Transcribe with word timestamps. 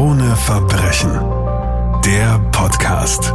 Krone 0.00 0.34
Verbrechen. 0.34 1.10
Der 2.06 2.38
Podcast. 2.52 3.34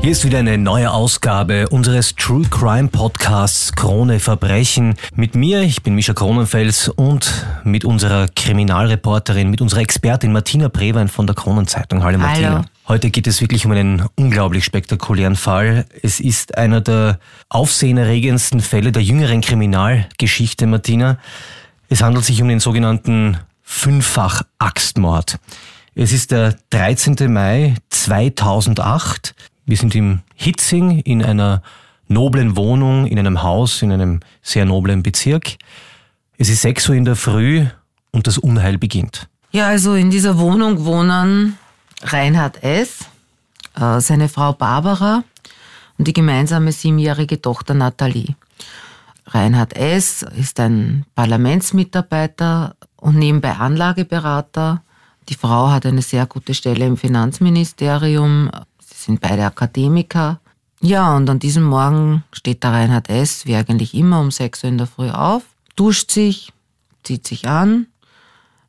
Hier 0.00 0.12
ist 0.12 0.24
wieder 0.24 0.38
eine 0.38 0.56
neue 0.56 0.90
Ausgabe 0.90 1.68
unseres 1.68 2.16
True 2.16 2.46
Crime 2.48 2.88
Podcasts 2.88 3.74
Krone 3.74 4.18
Verbrechen. 4.18 4.94
Mit 5.14 5.34
mir, 5.34 5.60
ich 5.60 5.82
bin 5.82 5.94
Mischa 5.94 6.14
Kronenfels 6.14 6.88
und 6.88 7.44
mit 7.64 7.84
unserer 7.84 8.28
Kriminalreporterin, 8.28 9.50
mit 9.50 9.60
unserer 9.60 9.80
Expertin 9.80 10.32
Martina 10.32 10.68
Brewein 10.68 11.08
von 11.08 11.26
der 11.26 11.36
Kronenzeitung. 11.36 12.02
Hallo 12.02 12.16
Martina. 12.16 12.50
Hallo. 12.50 12.64
Heute 12.88 13.10
geht 13.10 13.26
es 13.26 13.42
wirklich 13.42 13.66
um 13.66 13.72
einen 13.72 14.06
unglaublich 14.16 14.64
spektakulären 14.64 15.36
Fall. 15.36 15.84
Es 16.02 16.18
ist 16.18 16.56
einer 16.56 16.80
der 16.80 17.18
aufsehenerregendsten 17.50 18.60
Fälle 18.60 18.90
der 18.90 19.02
jüngeren 19.02 19.42
Kriminalgeschichte, 19.42 20.66
Martina. 20.66 21.18
Es 21.92 22.02
handelt 22.02 22.24
sich 22.24 22.40
um 22.40 22.48
den 22.48 22.58
sogenannten 22.58 23.36
Fünffach-Axtmord. 23.60 25.38
Es 25.94 26.14
ist 26.14 26.30
der 26.30 26.56
13. 26.70 27.30
Mai 27.30 27.74
2008. 27.90 29.34
Wir 29.66 29.76
sind 29.76 29.94
im 29.94 30.20
Hitzing 30.34 31.00
in 31.00 31.22
einer 31.22 31.62
noblen 32.08 32.56
Wohnung, 32.56 33.06
in 33.06 33.18
einem 33.18 33.42
Haus, 33.42 33.82
in 33.82 33.92
einem 33.92 34.20
sehr 34.40 34.64
noblen 34.64 35.02
Bezirk. 35.02 35.56
Es 36.38 36.48
ist 36.48 36.62
6 36.62 36.88
Uhr 36.88 36.94
in 36.94 37.04
der 37.04 37.14
Früh 37.14 37.66
und 38.10 38.26
das 38.26 38.38
Unheil 38.38 38.78
beginnt. 38.78 39.28
Ja, 39.50 39.66
also 39.66 39.92
in 39.92 40.08
dieser 40.08 40.38
Wohnung 40.38 40.86
wohnen 40.86 41.58
Reinhard 42.04 42.62
S., 42.62 43.00
äh, 43.78 44.00
seine 44.00 44.30
Frau 44.30 44.54
Barbara 44.54 45.24
und 45.98 46.08
die 46.08 46.14
gemeinsame 46.14 46.72
siebenjährige 46.72 47.42
Tochter 47.42 47.74
Nathalie. 47.74 48.34
Reinhard 49.26 49.76
S. 49.76 50.22
ist 50.22 50.58
ein 50.60 51.04
Parlamentsmitarbeiter 51.14 52.76
und 52.96 53.16
nebenbei 53.16 53.52
Anlageberater. 53.52 54.82
Die 55.28 55.34
Frau 55.34 55.70
hat 55.70 55.86
eine 55.86 56.02
sehr 56.02 56.26
gute 56.26 56.54
Stelle 56.54 56.86
im 56.86 56.96
Finanzministerium. 56.96 58.50
Sie 58.80 59.04
sind 59.04 59.20
beide 59.20 59.44
Akademiker. 59.44 60.40
Ja, 60.80 61.16
und 61.16 61.30
an 61.30 61.38
diesem 61.38 61.62
Morgen 61.62 62.24
steht 62.32 62.64
der 62.64 62.72
Reinhard 62.72 63.08
S., 63.08 63.46
wie 63.46 63.54
eigentlich 63.54 63.94
immer, 63.94 64.20
um 64.20 64.32
6 64.32 64.64
Uhr 64.64 64.70
in 64.70 64.78
der 64.78 64.88
Früh 64.88 65.10
auf, 65.10 65.44
duscht 65.76 66.10
sich, 66.10 66.52
zieht 67.04 67.26
sich 67.26 67.46
an, 67.46 67.86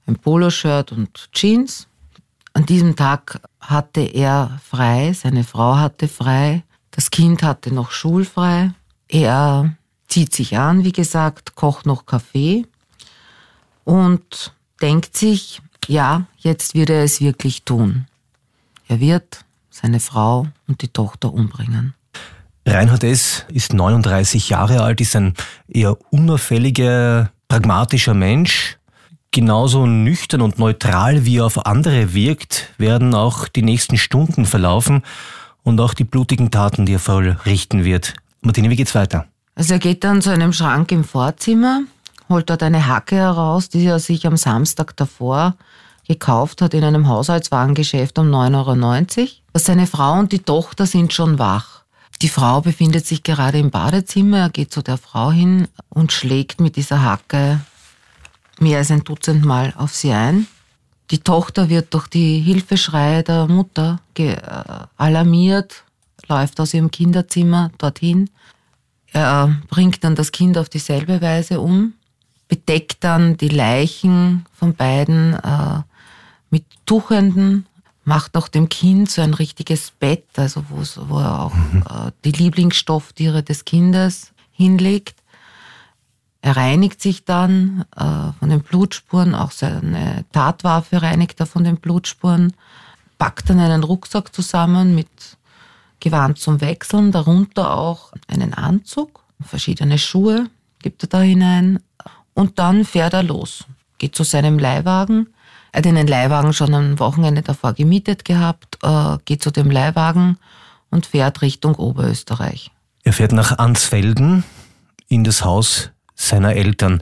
ein 0.05 0.17
Poloshirt 0.17 0.91
und 0.91 1.29
Jeans. 1.31 1.87
An 2.53 2.67
diesem 2.67 2.95
Tag 2.95 3.41
hatte 3.59 4.01
er 4.01 4.59
frei, 4.63 5.13
seine 5.13 5.43
Frau 5.43 5.77
hatte 5.77 6.07
frei, 6.07 6.63
das 6.91 7.09
Kind 7.09 7.41
hatte 7.41 7.73
noch 7.73 7.89
schulfrei. 7.89 8.71
Er 9.07 9.75
zieht 10.13 10.35
sich 10.35 10.59
an, 10.59 10.83
wie 10.83 10.91
gesagt, 10.91 11.55
kocht 11.55 11.87
noch 11.87 12.05
Kaffee 12.05 12.67
und 13.83 14.53
denkt 14.79 15.17
sich, 15.17 15.59
ja, 15.87 16.27
jetzt 16.37 16.75
wird 16.75 16.91
er 16.91 17.03
es 17.03 17.19
wirklich 17.19 17.63
tun. 17.63 18.05
Er 18.87 18.99
wird 18.99 19.43
seine 19.71 19.99
Frau 19.99 20.45
und 20.67 20.83
die 20.83 20.89
Tochter 20.89 21.33
umbringen. 21.33 21.95
Reinhard 22.63 23.03
S. 23.03 23.47
ist 23.47 23.73
39 23.73 24.49
Jahre 24.49 24.83
alt, 24.83 25.01
ist 25.01 25.15
ein 25.15 25.33
eher 25.67 25.97
unauffälliger, 26.13 27.31
pragmatischer 27.47 28.13
Mensch. 28.13 28.77
Genauso 29.31 29.87
nüchtern 29.87 30.41
und 30.41 30.59
neutral 30.59 31.25
wie 31.25 31.37
er 31.37 31.47
auf 31.47 31.65
andere 31.65 32.13
wirkt, 32.13 32.71
werden 32.77 33.15
auch 33.15 33.47
die 33.47 33.63
nächsten 33.63 33.97
Stunden 33.97 34.45
verlaufen 34.45 35.01
und 35.63 35.81
auch 35.81 35.95
die 35.95 36.03
blutigen 36.03 36.51
Taten, 36.51 36.85
die 36.85 36.93
er 36.93 36.99
vollrichten 36.99 37.83
wird. 37.83 38.13
Martine, 38.41 38.69
wie 38.69 38.75
geht's 38.75 38.93
weiter? 38.93 39.25
Also 39.55 39.73
er 39.73 39.79
geht 39.79 40.03
dann 40.03 40.21
zu 40.21 40.31
einem 40.31 40.53
Schrank 40.53 40.91
im 40.91 41.03
Vorzimmer, 41.03 41.83
holt 42.29 42.49
dort 42.49 42.63
eine 42.63 42.87
Hacke 42.87 43.15
heraus, 43.15 43.69
die 43.69 43.85
er 43.85 43.99
sich 43.99 44.25
am 44.25 44.37
Samstag 44.37 44.95
davor 44.97 45.55
gekauft 46.07 46.61
hat 46.61 46.73
in 46.73 46.83
einem 46.83 47.07
Haushaltswarengeschäft 47.07 48.19
um 48.19 48.29
9,90 48.29 49.19
Euro. 49.19 49.29
Seine 49.53 49.87
Frau 49.87 50.19
und 50.19 50.31
die 50.31 50.39
Tochter 50.39 50.85
sind 50.85 51.13
schon 51.13 51.39
wach. 51.39 51.83
Die 52.21 52.29
Frau 52.29 52.61
befindet 52.61 53.05
sich 53.05 53.23
gerade 53.23 53.59
im 53.59 53.69
Badezimmer. 53.69 54.39
Er 54.39 54.49
geht 54.49 54.71
zu 54.71 54.81
der 54.81 54.97
Frau 54.97 55.31
hin 55.31 55.67
und 55.89 56.11
schlägt 56.11 56.59
mit 56.59 56.75
dieser 56.75 57.03
Hacke 57.03 57.61
mehr 58.59 58.79
als 58.79 58.91
ein 58.91 59.03
Dutzend 59.03 59.45
Mal 59.45 59.73
auf 59.77 59.93
sie 59.93 60.11
ein. 60.11 60.47
Die 61.11 61.19
Tochter 61.19 61.69
wird 61.69 61.93
durch 61.93 62.07
die 62.07 62.39
Hilfeschreie 62.39 63.23
der 63.23 63.47
Mutter 63.47 63.99
äh, 64.17 64.35
alarmiert, 64.97 65.83
läuft 66.27 66.59
aus 66.59 66.73
ihrem 66.73 66.91
Kinderzimmer 66.91 67.71
dorthin. 67.77 68.29
Er 69.13 69.55
bringt 69.69 70.03
dann 70.03 70.15
das 70.15 70.31
Kind 70.31 70.57
auf 70.57 70.69
dieselbe 70.69 71.21
Weise 71.21 71.59
um, 71.59 71.93
bedeckt 72.47 73.03
dann 73.03 73.37
die 73.37 73.49
Leichen 73.49 74.45
von 74.53 74.73
beiden 74.73 75.35
äh, 75.35 75.81
mit 76.49 76.65
Tuchenden, 76.85 77.67
macht 78.05 78.35
auch 78.35 78.47
dem 78.47 78.69
Kind 78.69 79.09
so 79.09 79.21
ein 79.21 79.33
richtiges 79.33 79.91
Bett, 79.91 80.25
also 80.35 80.65
wo 80.69 81.19
er 81.19 81.43
auch 81.43 81.53
mhm. 81.53 81.83
äh, 81.89 82.11
die 82.25 82.31
Lieblingsstofftiere 82.31 83.43
des 83.43 83.65
Kindes 83.65 84.33
hinlegt. 84.51 85.15
Er 86.41 86.57
reinigt 86.57 87.01
sich 87.01 87.23
dann 87.23 87.85
äh, 87.95 88.33
von 88.37 88.49
den 88.49 88.61
Blutspuren, 88.61 89.35
auch 89.35 89.51
seine 89.51 90.25
Tatwaffe 90.33 91.01
reinigt 91.01 91.39
er 91.39 91.45
von 91.45 91.63
den 91.63 91.77
Blutspuren, 91.77 92.53
packt 93.17 93.49
dann 93.49 93.59
einen 93.59 93.83
Rucksack 93.83 94.33
zusammen 94.35 94.95
mit 94.95 95.07
Gewand 96.03 96.37
zum 96.37 96.59
Wechseln, 96.59 97.13
darunter 97.13 97.77
auch 97.77 98.11
einen 98.27 98.53
Anzug, 98.53 99.23
verschiedene 99.41 99.97
Schuhe 99.97 100.49
gibt 100.81 101.01
er 101.03 101.07
da 101.07 101.21
hinein 101.21 101.79
und 102.33 102.59
dann 102.59 102.83
fährt 102.83 103.13
er 103.13 103.23
los, 103.23 103.63
geht 103.99 104.13
zu 104.13 104.23
seinem 104.23 104.59
Leihwagen. 104.59 105.29
Er 105.71 105.77
hat 105.77 105.87
einen 105.87 106.05
Leihwagen 106.05 106.51
schon 106.51 106.73
am 106.73 106.99
Wochenende 106.99 107.41
davor 107.41 107.71
gemietet 107.71 108.25
gehabt, 108.25 108.79
äh, 108.83 109.17
geht 109.23 109.41
zu 109.41 109.49
dem 109.49 109.71
Leihwagen 109.71 110.37
und 110.89 111.05
fährt 111.05 111.41
Richtung 111.41 111.75
Oberösterreich. 111.75 112.69
Er 113.03 113.13
fährt 113.13 113.31
nach 113.31 113.57
Ansfelden 113.57 114.43
in 115.07 115.23
das 115.23 115.45
Haus 115.45 115.91
seiner 116.15 116.53
Eltern. 116.53 117.01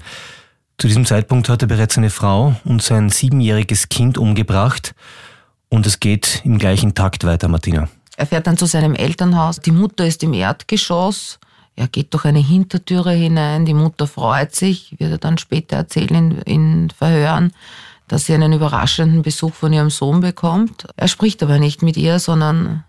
Zu 0.78 0.88
diesem 0.88 1.07
Zeitpunkt 1.07 1.50
hat 1.50 1.63
er 1.63 1.68
bereits 1.68 1.95
seine 1.95 2.12
Frau 2.12 2.56
und 2.66 2.83
sein 2.83 3.09
siebenjähriges 3.09 3.89
Kind 3.89 4.19
umgebracht 4.19 4.94
und 5.69 5.88
es 5.88 6.00
geht 6.00 6.41
im 6.45 6.59
gleichen 6.59 6.94
Takt 6.94 7.23
weiter, 7.23 7.47
Martina. 7.47 7.89
Er 8.22 8.28
fährt 8.28 8.46
dann 8.46 8.56
zu 8.56 8.68
seinem 8.68 8.94
Elternhaus. 8.94 9.62
Die 9.62 9.72
Mutter 9.72 10.06
ist 10.06 10.22
im 10.22 10.34
Erdgeschoss. 10.34 11.40
Er 11.76 11.88
geht 11.88 12.14
durch 12.14 12.26
eine 12.26 12.38
Hintertüre 12.38 13.14
hinein. 13.14 13.66
Die 13.66 13.74
Mutter 13.74 14.06
freut 14.06 14.54
sich, 14.54 14.94
wird 15.00 15.09
er 15.09 15.18
dann 15.18 15.40
später 15.40 15.78
erzählen 15.78 16.14
in, 16.14 16.42
in 16.42 16.90
Verhören, 16.92 17.52
dass 18.08 18.28
sie 18.28 18.36
einen 18.36 18.54
überraschenden 18.54 19.24
Besuch 19.24 19.56
von 19.56 19.74
ihrem 19.74 19.90
Sohn 19.90 20.20
bekommt. 20.20 20.86
Er 20.98 21.08
spricht 21.08 21.42
aber 21.42 21.58
nicht 21.58 21.81
mit 21.81 21.98
ihr, 21.98 22.20
sondern 22.20 22.84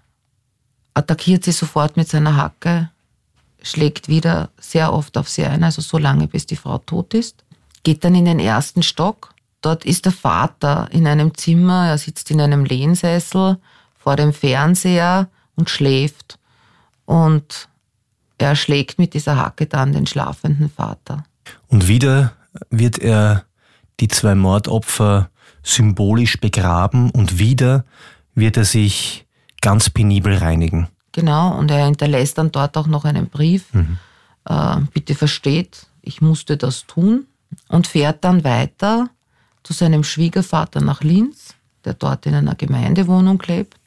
attackiert 0.93 1.45
sie 1.45 1.53
sofort 1.53 1.97
mit 1.97 2.11
seiner 2.11 2.37
Hacke, 2.37 2.91
schlägt 3.63 4.09
wieder 4.09 4.51
sehr 4.61 4.93
oft 4.93 5.17
auf 5.17 5.31
sie 5.31 5.47
ein, 5.47 5.65
also 5.65 5.81
so 5.81 5.97
lange, 5.97 6.29
bis 6.29 6.45
die 6.45 6.57
Frau 6.57 6.77
tot 6.77 7.15
ist. 7.15 7.43
Geht 7.85 8.05
dann 8.05 8.15
in 8.15 8.27
den 8.27 8.39
ersten 8.39 8.83
Stock. 8.83 9.33
Dort 9.63 9.87
ist 9.87 10.05
der 10.05 10.13
Vater 10.13 10.89
in 10.91 11.07
einem 11.07 11.35
Zimmer, 11.35 11.89
er 11.89 11.97
sitzt 11.97 12.31
in 12.31 12.39
einem 12.39 12.67
Lehnsessel 12.67 13.57
vor 14.03 14.17
dem 14.17 14.33
Fernseher 14.33 15.29
und 15.55 15.71
schläft. 15.71 16.39
Und 17.05 17.69
er 18.39 18.57
schlägt 18.57 18.99
mit 18.99 19.15
dieser 19.15 19.37
Hacke 19.37 19.67
dann 19.67 19.93
den 19.93 20.07
schlafenden 20.07 20.71
Vater. 20.71 21.25
Und 21.69 21.89
wieder 21.89 22.33
wird 22.71 22.99
er 22.99 23.45
die 24.01 24.09
zwei 24.09 24.35
Mordopfer 24.35 25.31
symbolisch 25.63 26.41
begraben 26.41 27.11
und 27.11 27.39
wieder 27.39 27.85
wird 28.35 28.57
er 28.57 28.65
sich 28.65 29.27
ganz 29.61 29.91
penibel 29.91 30.37
reinigen. 30.37 30.89
Genau, 31.13 31.57
und 31.57 31.71
er 31.71 31.85
hinterlässt 31.85 32.39
dann 32.39 32.51
dort 32.51 32.77
auch 32.77 32.87
noch 32.87 33.05
einen 33.05 33.29
Brief. 33.29 33.73
Mhm. 33.73 33.99
Äh, 34.47 34.77
bitte 34.93 35.15
versteht, 35.15 35.87
ich 36.01 36.21
musste 36.21 36.57
das 36.57 36.87
tun. 36.87 37.27
Und 37.69 37.87
fährt 37.87 38.25
dann 38.25 38.45
weiter 38.45 39.11
zu 39.63 39.75
seinem 39.75 40.05
Schwiegervater 40.05 40.81
nach 40.81 41.03
Linz, 41.03 41.55
der 41.85 41.93
dort 41.95 42.25
in 42.25 42.35
einer 42.35 42.55
Gemeindewohnung 42.55 43.43
lebt. 43.47 43.82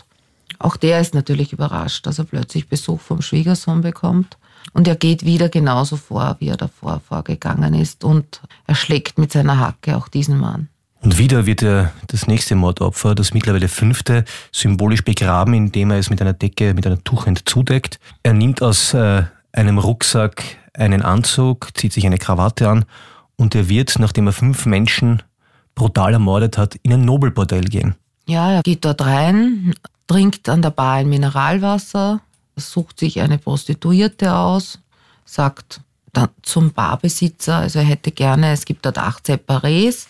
Auch 0.60 0.78
der 0.78 1.00
ist 1.02 1.13
natürlich 1.13 1.54
überrascht, 1.54 2.06
dass 2.06 2.19
er 2.19 2.25
plötzlich 2.25 2.68
Besuch 2.68 3.02
vom 3.02 3.22
Schwiegersohn 3.22 3.81
bekommt. 3.81 4.38
Und 4.74 4.88
er 4.88 4.96
geht 4.96 5.25
wieder 5.25 5.50
genauso 5.50 5.96
vor, 5.96 6.38
wie 6.40 6.50
er 6.50 6.57
davor 6.57 7.02
vorgegangen 7.07 7.74
ist. 7.74 8.04
Und 8.04 8.42
er 8.68 8.75
schlägt 8.75 9.18
mit 9.18 9.31
seiner 9.31 9.60
Hacke 9.60 9.96
auch 9.96 10.07
diesen 10.07 10.40
Mann. 10.40 10.69
Und 11.02 11.19
wieder 11.19 11.46
wird 11.46 11.62
er 11.62 11.94
das 12.07 12.25
nächste 12.25 12.56
Mordopfer, 12.56 13.13
das 13.13 13.34
mittlerweile 13.34 13.68
fünfte, 13.68 14.25
symbolisch 14.52 15.04
begraben, 15.04 15.54
indem 15.54 15.92
er 15.92 16.00
es 16.00 16.10
mit 16.10 16.19
einer 16.19 16.34
Decke, 16.34 16.74
mit 16.74 16.88
einer 16.88 17.04
Tuchend 17.04 17.48
zudeckt. 17.48 18.00
Er 18.24 18.34
nimmt 18.34 18.63
aus 18.63 18.96
äh, 18.96 19.24
einem 19.52 19.78
Rucksack 19.78 20.57
einen 20.74 21.04
Anzug, 21.04 21.69
zieht 21.75 21.94
sich 21.94 22.07
eine 22.07 22.18
Krawatte 22.18 22.69
an 22.69 22.86
und 23.36 23.54
er 23.54 23.69
wird, 23.69 24.00
nachdem 24.00 24.28
er 24.28 24.34
fünf 24.34 24.66
Menschen 24.66 25.22
brutal 25.75 26.13
ermordet 26.13 26.57
hat, 26.57 26.75
in 26.81 26.94
ein 26.94 27.06
Nobelbordell 27.06 27.66
gehen. 27.66 27.96
Ja, 28.28 28.52
er 28.52 28.63
geht 28.63 28.84
dort 28.84 29.02
rein, 29.02 29.75
trinkt 30.07 30.50
an 30.50 30.62
der 30.62 30.69
Bar 30.72 30.96
ein 30.96 31.10
Mineralwasser, 31.10 32.22
sucht 32.56 33.00
sich 33.00 33.22
eine 33.22 33.38
Prostituierte 33.38 34.36
aus, 34.36 34.80
sagt 35.25 35.81
dann 36.13 36.30
zum 36.44 36.72
Barbesitzer, 36.72 37.57
also 37.57 37.80
er 37.80 37.86
hätte 37.86 38.12
gerne, 38.12 38.52
es 38.52 38.66
gibt 38.66 38.86
dort 38.86 38.98
acht 38.98 39.25
Separés, 39.28 40.07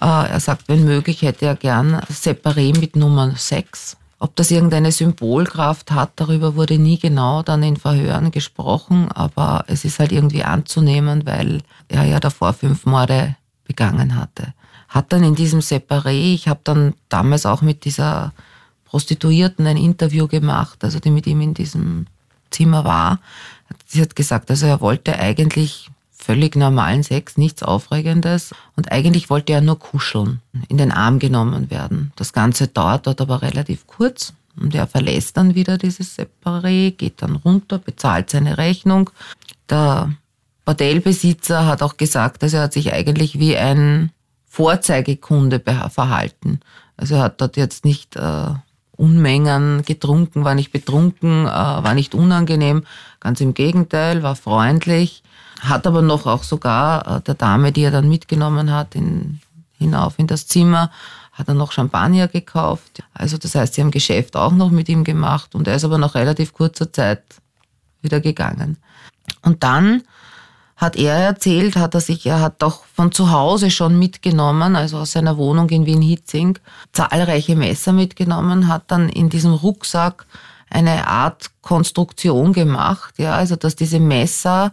Äh, 0.00 0.28
er 0.28 0.40
sagt, 0.40 0.68
wenn 0.68 0.84
möglich 0.84 1.22
hätte 1.22 1.46
er 1.46 1.56
gern 1.56 2.00
Separé 2.10 2.78
mit 2.78 2.96
Nummer 2.96 3.32
6. 3.34 3.96
Ob 4.18 4.36
das 4.36 4.50
irgendeine 4.50 4.92
Symbolkraft 4.92 5.90
hat, 5.90 6.12
darüber 6.16 6.54
wurde 6.54 6.78
nie 6.78 6.98
genau 6.98 7.42
dann 7.42 7.62
in 7.62 7.76
Verhören 7.76 8.30
gesprochen, 8.30 9.10
aber 9.12 9.64
es 9.68 9.84
ist 9.84 9.98
halt 9.98 10.12
irgendwie 10.12 10.44
anzunehmen, 10.44 11.26
weil 11.26 11.62
er 11.88 12.04
ja 12.04 12.20
davor 12.20 12.52
fünf 12.52 12.86
Morde 12.86 13.36
begangen 13.64 14.16
hatte. 14.16 14.52
Hat 14.88 15.12
dann 15.12 15.24
in 15.24 15.34
diesem 15.34 15.60
Separé, 15.60 16.34
ich 16.34 16.48
habe 16.48 16.60
dann 16.64 16.94
damals 17.08 17.44
auch 17.46 17.62
mit 17.62 17.84
dieser 17.84 18.32
Prostituierten 18.86 19.66
ein 19.66 19.76
Interview 19.76 20.26
gemacht, 20.26 20.82
also 20.82 20.98
die 20.98 21.10
mit 21.10 21.26
ihm 21.26 21.40
in 21.40 21.54
diesem 21.54 22.06
Zimmer 22.50 22.84
war. 22.84 23.20
Sie 23.86 24.00
hat 24.00 24.16
gesagt, 24.16 24.50
also 24.50 24.66
er 24.66 24.80
wollte 24.80 25.18
eigentlich 25.18 25.90
völlig 26.26 26.56
normalen 26.56 27.02
Sex, 27.02 27.36
nichts 27.36 27.62
Aufregendes. 27.62 28.52
Und 28.74 28.90
eigentlich 28.90 29.30
wollte 29.30 29.52
er 29.52 29.60
nur 29.60 29.78
kuscheln, 29.78 30.40
in 30.68 30.76
den 30.76 30.90
Arm 30.90 31.18
genommen 31.18 31.70
werden. 31.70 32.12
Das 32.16 32.32
Ganze 32.32 32.68
dauert 32.68 33.06
dort 33.06 33.20
aber 33.20 33.42
relativ 33.42 33.86
kurz. 33.86 34.32
Und 34.58 34.74
er 34.74 34.86
verlässt 34.86 35.36
dann 35.36 35.54
wieder 35.54 35.78
dieses 35.78 36.18
Separé, 36.18 36.90
geht 36.90 37.22
dann 37.22 37.36
runter, 37.36 37.78
bezahlt 37.78 38.30
seine 38.30 38.58
Rechnung. 38.58 39.10
Der 39.68 40.14
Bordellbesitzer 40.64 41.66
hat 41.66 41.82
auch 41.82 41.96
gesagt, 41.96 42.42
dass 42.42 42.54
er 42.54 42.62
hat 42.62 42.72
sich 42.72 42.92
eigentlich 42.92 43.38
wie 43.38 43.56
ein 43.56 44.10
Vorzeigekunde 44.48 45.60
verhalten. 45.90 46.60
Also 46.96 47.16
er 47.16 47.22
hat 47.22 47.40
dort 47.40 47.56
jetzt 47.56 47.84
nicht 47.84 48.16
äh, 48.16 48.48
Unmengen 48.96 49.82
getrunken, 49.82 50.44
war 50.44 50.54
nicht 50.54 50.72
betrunken, 50.72 51.46
äh, 51.46 51.48
war 51.48 51.94
nicht 51.94 52.14
unangenehm. 52.14 52.84
Ganz 53.20 53.40
im 53.40 53.54
Gegenteil, 53.54 54.22
war 54.22 54.36
freundlich 54.36 55.22
hat 55.60 55.86
aber 55.86 56.02
noch 56.02 56.26
auch 56.26 56.42
sogar 56.42 57.18
äh, 57.18 57.20
der 57.22 57.34
Dame, 57.34 57.72
die 57.72 57.82
er 57.82 57.90
dann 57.90 58.08
mitgenommen 58.08 58.72
hat, 58.72 58.94
in, 58.94 59.40
hinauf 59.78 60.18
in 60.18 60.26
das 60.26 60.46
Zimmer, 60.46 60.90
hat 61.32 61.48
er 61.48 61.54
noch 61.54 61.72
Champagner 61.72 62.28
gekauft. 62.28 63.02
Also 63.12 63.36
das 63.38 63.54
heißt, 63.54 63.74
sie 63.74 63.82
haben 63.82 63.90
Geschäft 63.90 64.36
auch 64.36 64.52
noch 64.52 64.70
mit 64.70 64.88
ihm 64.88 65.04
gemacht 65.04 65.54
und 65.54 65.68
er 65.68 65.76
ist 65.76 65.84
aber 65.84 65.98
nach 65.98 66.14
relativ 66.14 66.52
kurzer 66.52 66.92
Zeit 66.92 67.22
wieder 68.02 68.20
gegangen. 68.20 68.78
Und 69.42 69.62
dann 69.62 70.02
hat 70.76 70.96
er 70.96 71.14
erzählt, 71.14 71.76
hat 71.76 71.94
er 71.94 72.00
sich, 72.00 72.26
er 72.26 72.40
hat 72.40 72.62
doch 72.62 72.84
von 72.94 73.10
zu 73.10 73.30
Hause 73.30 73.70
schon 73.70 73.98
mitgenommen, 73.98 74.76
also 74.76 74.98
aus 74.98 75.12
seiner 75.12 75.38
Wohnung 75.38 75.70
in 75.70 75.86
Wien-Hitzing, 75.86 76.58
zahlreiche 76.92 77.56
Messer 77.56 77.92
mitgenommen, 77.92 78.68
hat 78.68 78.84
dann 78.88 79.08
in 79.08 79.30
diesem 79.30 79.54
Rucksack 79.54 80.26
eine 80.68 81.06
Art 81.08 81.50
Konstruktion 81.62 82.52
gemacht, 82.52 83.14
ja, 83.18 83.34
also 83.34 83.56
dass 83.56 83.76
diese 83.76 84.00
Messer 84.00 84.72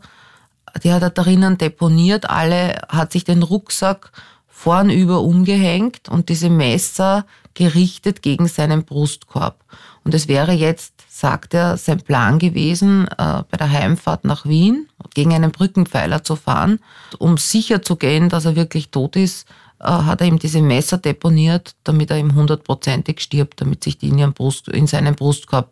die 0.81 0.91
hat 0.91 1.03
er 1.03 1.09
drinnen 1.09 1.57
deponiert, 1.57 2.29
alle, 2.29 2.81
hat 2.89 3.11
sich 3.11 3.23
den 3.23 3.43
Rucksack 3.43 4.11
vornüber 4.47 5.21
umgehängt 5.21 6.09
und 6.09 6.29
diese 6.29 6.49
Messer 6.49 7.25
gerichtet 7.53 8.21
gegen 8.21 8.47
seinen 8.47 8.83
Brustkorb. 8.83 9.63
Und 10.03 10.13
es 10.13 10.27
wäre 10.27 10.53
jetzt, 10.53 10.92
sagt 11.15 11.53
er, 11.53 11.77
sein 11.77 12.01
Plan 12.01 12.39
gewesen, 12.39 13.07
äh, 13.07 13.43
bei 13.47 13.57
der 13.57 13.69
Heimfahrt 13.69 14.25
nach 14.25 14.47
Wien 14.47 14.87
gegen 15.13 15.31
einen 15.31 15.51
Brückenpfeiler 15.51 16.23
zu 16.23 16.35
fahren. 16.35 16.79
Um 17.19 17.37
sicher 17.37 17.83
zu 17.83 17.97
gehen, 17.97 18.29
dass 18.29 18.45
er 18.45 18.55
wirklich 18.55 18.89
tot 18.89 19.15
ist, 19.15 19.47
äh, 19.79 19.85
hat 19.85 20.21
er 20.21 20.27
ihm 20.27 20.39
diese 20.39 20.63
Messer 20.63 20.97
deponiert, 20.97 21.75
damit 21.83 22.09
er 22.09 22.17
ihm 22.17 22.33
hundertprozentig 22.33 23.19
stirbt, 23.19 23.61
damit 23.61 23.83
sich 23.83 23.99
die 23.99 24.09
in, 24.09 24.33
Brust, 24.33 24.69
in 24.69 24.87
seinen 24.87 25.13
Brustkorb 25.13 25.69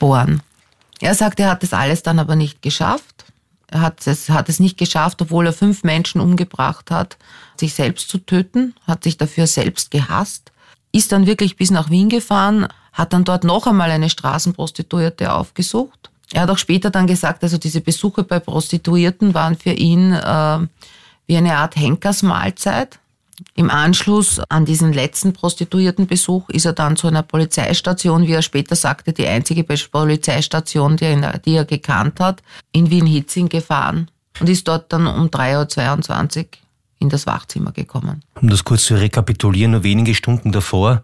bohren. 0.00 0.42
Er 1.00 1.14
sagt, 1.14 1.38
er 1.38 1.50
hat 1.50 1.62
das 1.62 1.72
alles 1.72 2.02
dann 2.02 2.18
aber 2.18 2.34
nicht 2.34 2.60
geschafft. 2.60 3.26
Er 3.68 3.82
hat 3.82 4.04
es, 4.08 4.28
hat 4.28 4.48
es 4.48 4.58
nicht 4.58 4.76
geschafft, 4.76 5.22
obwohl 5.22 5.46
er 5.46 5.52
fünf 5.52 5.84
Menschen 5.84 6.20
umgebracht 6.20 6.90
hat, 6.90 7.16
sich 7.56 7.74
selbst 7.74 8.08
zu 8.08 8.18
töten, 8.18 8.74
hat 8.88 9.04
sich 9.04 9.18
dafür 9.18 9.46
selbst 9.46 9.92
gehasst, 9.92 10.50
ist 10.90 11.12
dann 11.12 11.26
wirklich 11.26 11.56
bis 11.56 11.70
nach 11.70 11.90
Wien 11.90 12.08
gefahren, 12.08 12.66
hat 12.92 13.12
dann 13.12 13.24
dort 13.24 13.44
noch 13.44 13.66
einmal 13.66 13.90
eine 13.90 14.10
Straßenprostituierte 14.10 15.32
aufgesucht. 15.32 16.10
Er 16.32 16.42
hat 16.42 16.50
auch 16.50 16.58
später 16.58 16.90
dann 16.90 17.06
gesagt, 17.06 17.42
also 17.42 17.58
diese 17.58 17.80
Besuche 17.80 18.22
bei 18.22 18.38
Prostituierten 18.38 19.34
waren 19.34 19.56
für 19.56 19.72
ihn 19.72 20.12
äh, 20.12 20.58
wie 21.26 21.36
eine 21.36 21.56
Art 21.56 21.76
Henkersmahlzeit. 21.76 22.98
Im 23.54 23.70
Anschluss 23.70 24.40
an 24.48 24.64
diesen 24.64 24.92
letzten 24.92 25.32
Prostituiertenbesuch 25.32 26.50
ist 26.50 26.66
er 26.66 26.72
dann 26.72 26.96
zu 26.96 27.08
einer 27.08 27.22
Polizeistation, 27.22 28.26
wie 28.26 28.32
er 28.32 28.42
später 28.42 28.76
sagte, 28.76 29.12
die 29.12 29.26
einzige 29.26 29.64
Polizeistation, 29.64 30.96
die 30.96 31.04
er, 31.06 31.38
die 31.38 31.54
er 31.54 31.64
gekannt 31.64 32.20
hat, 32.20 32.42
in 32.72 32.90
Wien-Hitzing 32.90 33.48
gefahren 33.48 34.10
und 34.40 34.48
ist 34.48 34.68
dort 34.68 34.92
dann 34.92 35.06
um 35.06 35.28
3.22 35.28 36.38
Uhr 36.38 36.46
in 37.00 37.08
das 37.08 37.26
Wachzimmer 37.26 37.72
gekommen. 37.72 38.22
Um 38.40 38.50
das 38.50 38.62
kurz 38.62 38.84
zu 38.84 38.94
rekapitulieren, 38.94 39.72
nur 39.72 39.82
wenige 39.82 40.14
Stunden 40.14 40.52
davor 40.52 41.02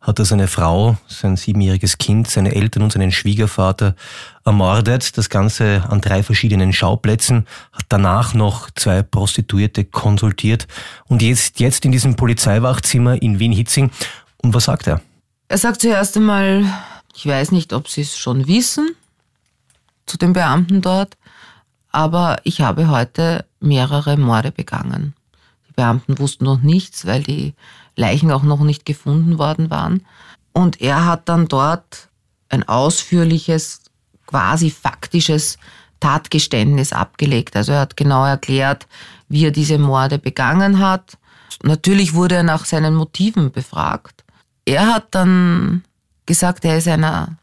hat 0.00 0.18
er 0.18 0.24
seine 0.24 0.48
Frau, 0.48 0.96
sein 1.08 1.36
siebenjähriges 1.36 1.98
Kind, 1.98 2.28
seine 2.28 2.54
Eltern 2.54 2.82
und 2.82 2.92
seinen 2.92 3.10
Schwiegervater 3.10 3.96
ermordet. 4.44 5.16
Das 5.16 5.30
Ganze 5.30 5.84
an 5.88 6.00
drei 6.00 6.22
verschiedenen 6.22 6.72
Schauplätzen, 6.72 7.46
hat 7.72 7.86
danach 7.88 8.34
noch 8.34 8.70
zwei 8.70 9.02
Prostituierte 9.02 9.84
konsultiert 9.84 10.66
und 11.06 11.22
jetzt, 11.22 11.58
jetzt 11.60 11.84
in 11.84 11.92
diesem 11.92 12.16
Polizeiwachzimmer 12.16 13.20
in 13.22 13.38
Wien-Hitzing. 13.38 13.90
Und 14.38 14.54
was 14.54 14.64
sagt 14.64 14.86
er? 14.86 15.00
Er 15.48 15.58
sagt 15.58 15.80
zuerst 15.80 16.16
einmal, 16.16 16.64
ich 17.14 17.26
weiß 17.26 17.52
nicht, 17.52 17.72
ob 17.72 17.88
Sie 17.88 18.02
es 18.02 18.18
schon 18.18 18.46
wissen, 18.46 18.90
zu 20.06 20.18
den 20.18 20.32
Beamten 20.32 20.82
dort, 20.82 21.16
aber 21.90 22.36
ich 22.44 22.60
habe 22.60 22.88
heute 22.88 23.44
mehrere 23.58 24.16
Morde 24.16 24.52
begangen. 24.52 25.14
Beamten 25.76 26.18
wussten 26.18 26.44
noch 26.44 26.60
nichts, 26.60 27.06
weil 27.06 27.22
die 27.22 27.54
Leichen 27.94 28.32
auch 28.32 28.42
noch 28.42 28.60
nicht 28.60 28.84
gefunden 28.84 29.38
worden 29.38 29.70
waren. 29.70 30.04
Und 30.52 30.80
er 30.80 31.04
hat 31.04 31.28
dann 31.28 31.48
dort 31.48 32.08
ein 32.48 32.66
ausführliches, 32.66 33.82
quasi 34.26 34.70
faktisches 34.70 35.58
Tatgeständnis 36.00 36.92
abgelegt. 36.92 37.56
Also 37.56 37.72
er 37.72 37.80
hat 37.80 37.96
genau 37.96 38.24
erklärt, 38.24 38.86
wie 39.28 39.44
er 39.44 39.50
diese 39.50 39.78
Morde 39.78 40.18
begangen 40.18 40.78
hat. 40.78 41.18
Natürlich 41.62 42.14
wurde 42.14 42.36
er 42.36 42.42
nach 42.42 42.64
seinen 42.64 42.94
Motiven 42.94 43.50
befragt. 43.50 44.24
Er 44.64 44.86
hat 44.86 45.08
dann 45.12 45.84
gesagt, 46.26 46.64
er 46.64 46.78
ist 46.78 46.88
einer 46.88 47.36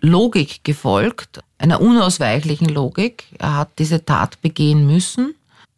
Logik 0.00 0.64
gefolgt, 0.64 1.40
einer 1.58 1.80
unausweichlichen 1.80 2.68
Logik. 2.68 3.24
Er 3.38 3.56
hat 3.56 3.78
diese 3.78 4.04
Tat 4.04 4.40
begehen 4.42 4.86
müssen. 4.86 5.34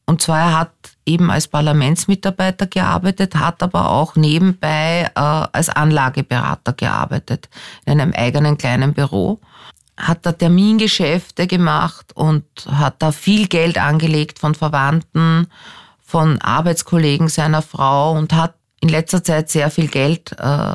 Und 0.06 0.22
zwar, 0.22 0.38
er 0.40 0.58
hat 0.58 0.72
eben 1.12 1.30
als 1.30 1.48
Parlamentsmitarbeiter 1.48 2.66
gearbeitet, 2.66 3.34
hat 3.34 3.62
aber 3.62 3.90
auch 3.90 4.16
nebenbei 4.16 5.10
äh, 5.14 5.20
als 5.20 5.68
Anlageberater 5.68 6.72
gearbeitet 6.72 7.48
in 7.86 8.00
einem 8.00 8.12
eigenen 8.12 8.58
kleinen 8.58 8.94
Büro. 8.94 9.40
Hat 9.96 10.24
da 10.24 10.32
Termingeschäfte 10.32 11.46
gemacht 11.46 12.12
und 12.14 12.44
hat 12.70 13.02
da 13.02 13.12
viel 13.12 13.48
Geld 13.48 13.78
angelegt 13.78 14.38
von 14.38 14.54
Verwandten, 14.54 15.48
von 16.00 16.40
Arbeitskollegen 16.40 17.28
seiner 17.28 17.62
Frau 17.62 18.12
und 18.12 18.32
hat 18.32 18.54
in 18.80 18.88
letzter 18.88 19.22
Zeit 19.22 19.50
sehr 19.50 19.70
viel 19.70 19.88
Geld 19.88 20.32
äh, 20.38 20.74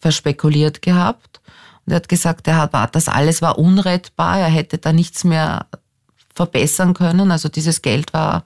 verspekuliert 0.00 0.82
gehabt. 0.82 1.40
Und 1.86 1.92
er 1.92 1.96
hat 1.96 2.08
gesagt, 2.08 2.48
er 2.48 2.56
hat, 2.56 2.94
das 2.94 3.08
alles 3.08 3.42
war 3.42 3.58
unrettbar, 3.58 4.38
er 4.38 4.48
hätte 4.48 4.78
da 4.78 4.92
nichts 4.92 5.24
mehr 5.24 5.66
verbessern 6.34 6.94
können. 6.94 7.30
Also 7.30 7.48
dieses 7.48 7.82
Geld 7.82 8.12
war 8.12 8.44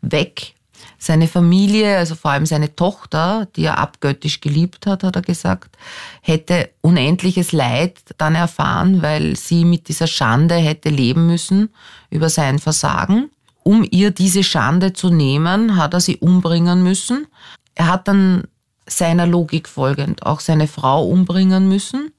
weg. 0.00 0.55
Seine 0.98 1.28
Familie, 1.28 1.98
also 1.98 2.14
vor 2.14 2.30
allem 2.30 2.46
seine 2.46 2.74
Tochter, 2.74 3.46
die 3.56 3.64
er 3.64 3.78
abgöttisch 3.78 4.40
geliebt 4.40 4.86
hat, 4.86 5.02
hat 5.04 5.16
er 5.16 5.22
gesagt, 5.22 5.76
hätte 6.22 6.70
unendliches 6.80 7.52
Leid 7.52 7.98
dann 8.18 8.34
erfahren, 8.34 9.02
weil 9.02 9.36
sie 9.36 9.64
mit 9.64 9.88
dieser 9.88 10.06
Schande 10.06 10.54
hätte 10.54 10.88
leben 10.88 11.26
müssen 11.26 11.70
über 12.10 12.28
sein 12.30 12.58
Versagen. 12.58 13.30
Um 13.62 13.86
ihr 13.90 14.10
diese 14.10 14.44
Schande 14.44 14.92
zu 14.92 15.10
nehmen, 15.10 15.76
hat 15.76 15.92
er 15.92 16.00
sie 16.00 16.16
umbringen 16.16 16.82
müssen. 16.82 17.26
Er 17.74 17.88
hat 17.88 18.08
dann 18.08 18.44
seiner 18.86 19.26
Logik 19.26 19.68
folgend 19.68 20.24
auch 20.24 20.40
seine 20.40 20.68
Frau 20.68 21.04
umbringen 21.06 21.68
müssen, 21.68 22.12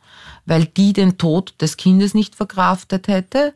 weil 0.45 0.65
die 0.65 0.93
den 0.93 1.17
Tod 1.17 1.55
des 1.61 1.77
Kindes 1.77 2.13
nicht 2.13 2.35
verkraftet 2.35 3.07
hätte. 3.07 3.53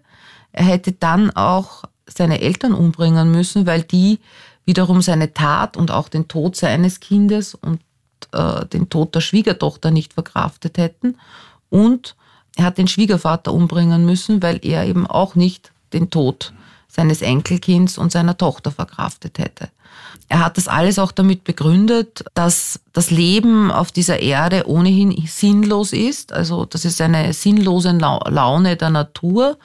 Er 0.53 0.65
hätte 0.65 0.93
dann 0.93 1.31
auch 1.31 1.83
seine 2.07 2.41
Eltern 2.41 2.73
umbringen 2.73 3.31
müssen, 3.31 3.65
weil 3.65 3.83
die 3.83 4.19
wiederum 4.65 5.01
seine 5.01 5.33
Tat 5.33 5.77
und 5.77 5.91
auch 5.91 6.09
den 6.09 6.27
Tod 6.27 6.55
seines 6.55 6.99
Kindes 6.99 7.55
und 7.55 7.81
äh, 8.31 8.65
den 8.67 8.89
Tod 8.89 9.15
der 9.15 9.21
Schwiegertochter 9.21 9.91
nicht 9.91 10.13
verkraftet 10.13 10.77
hätten. 10.77 11.17
Und 11.69 12.15
er 12.55 12.65
hat 12.65 12.77
den 12.77 12.87
Schwiegervater 12.87 13.53
umbringen 13.53 14.05
müssen, 14.05 14.41
weil 14.43 14.59
er 14.63 14.85
eben 14.85 15.07
auch 15.07 15.35
nicht 15.35 15.71
den 15.93 16.09
Tod 16.09 16.53
seines 16.87 17.21
Enkelkinds 17.21 17.97
und 17.97 18.11
seiner 18.11 18.37
Tochter 18.37 18.71
verkraftet 18.71 19.39
hätte. 19.39 19.69
Er 20.27 20.45
hat 20.45 20.57
das 20.57 20.67
alles 20.67 20.99
auch 20.99 21.11
damit 21.11 21.43
begründet, 21.43 22.23
dass 22.33 22.79
das 22.93 23.11
Leben 23.11 23.71
auf 23.71 23.91
dieser 23.91 24.19
Erde 24.19 24.67
ohnehin 24.67 25.11
sinnlos 25.27 25.93
ist. 25.93 26.33
Also 26.33 26.65
das 26.65 26.85
ist 26.85 27.01
eine 27.01 27.33
sinnlose 27.33 27.91
Laune 27.91 28.77
der 28.77 28.89
Natur. 28.89 29.57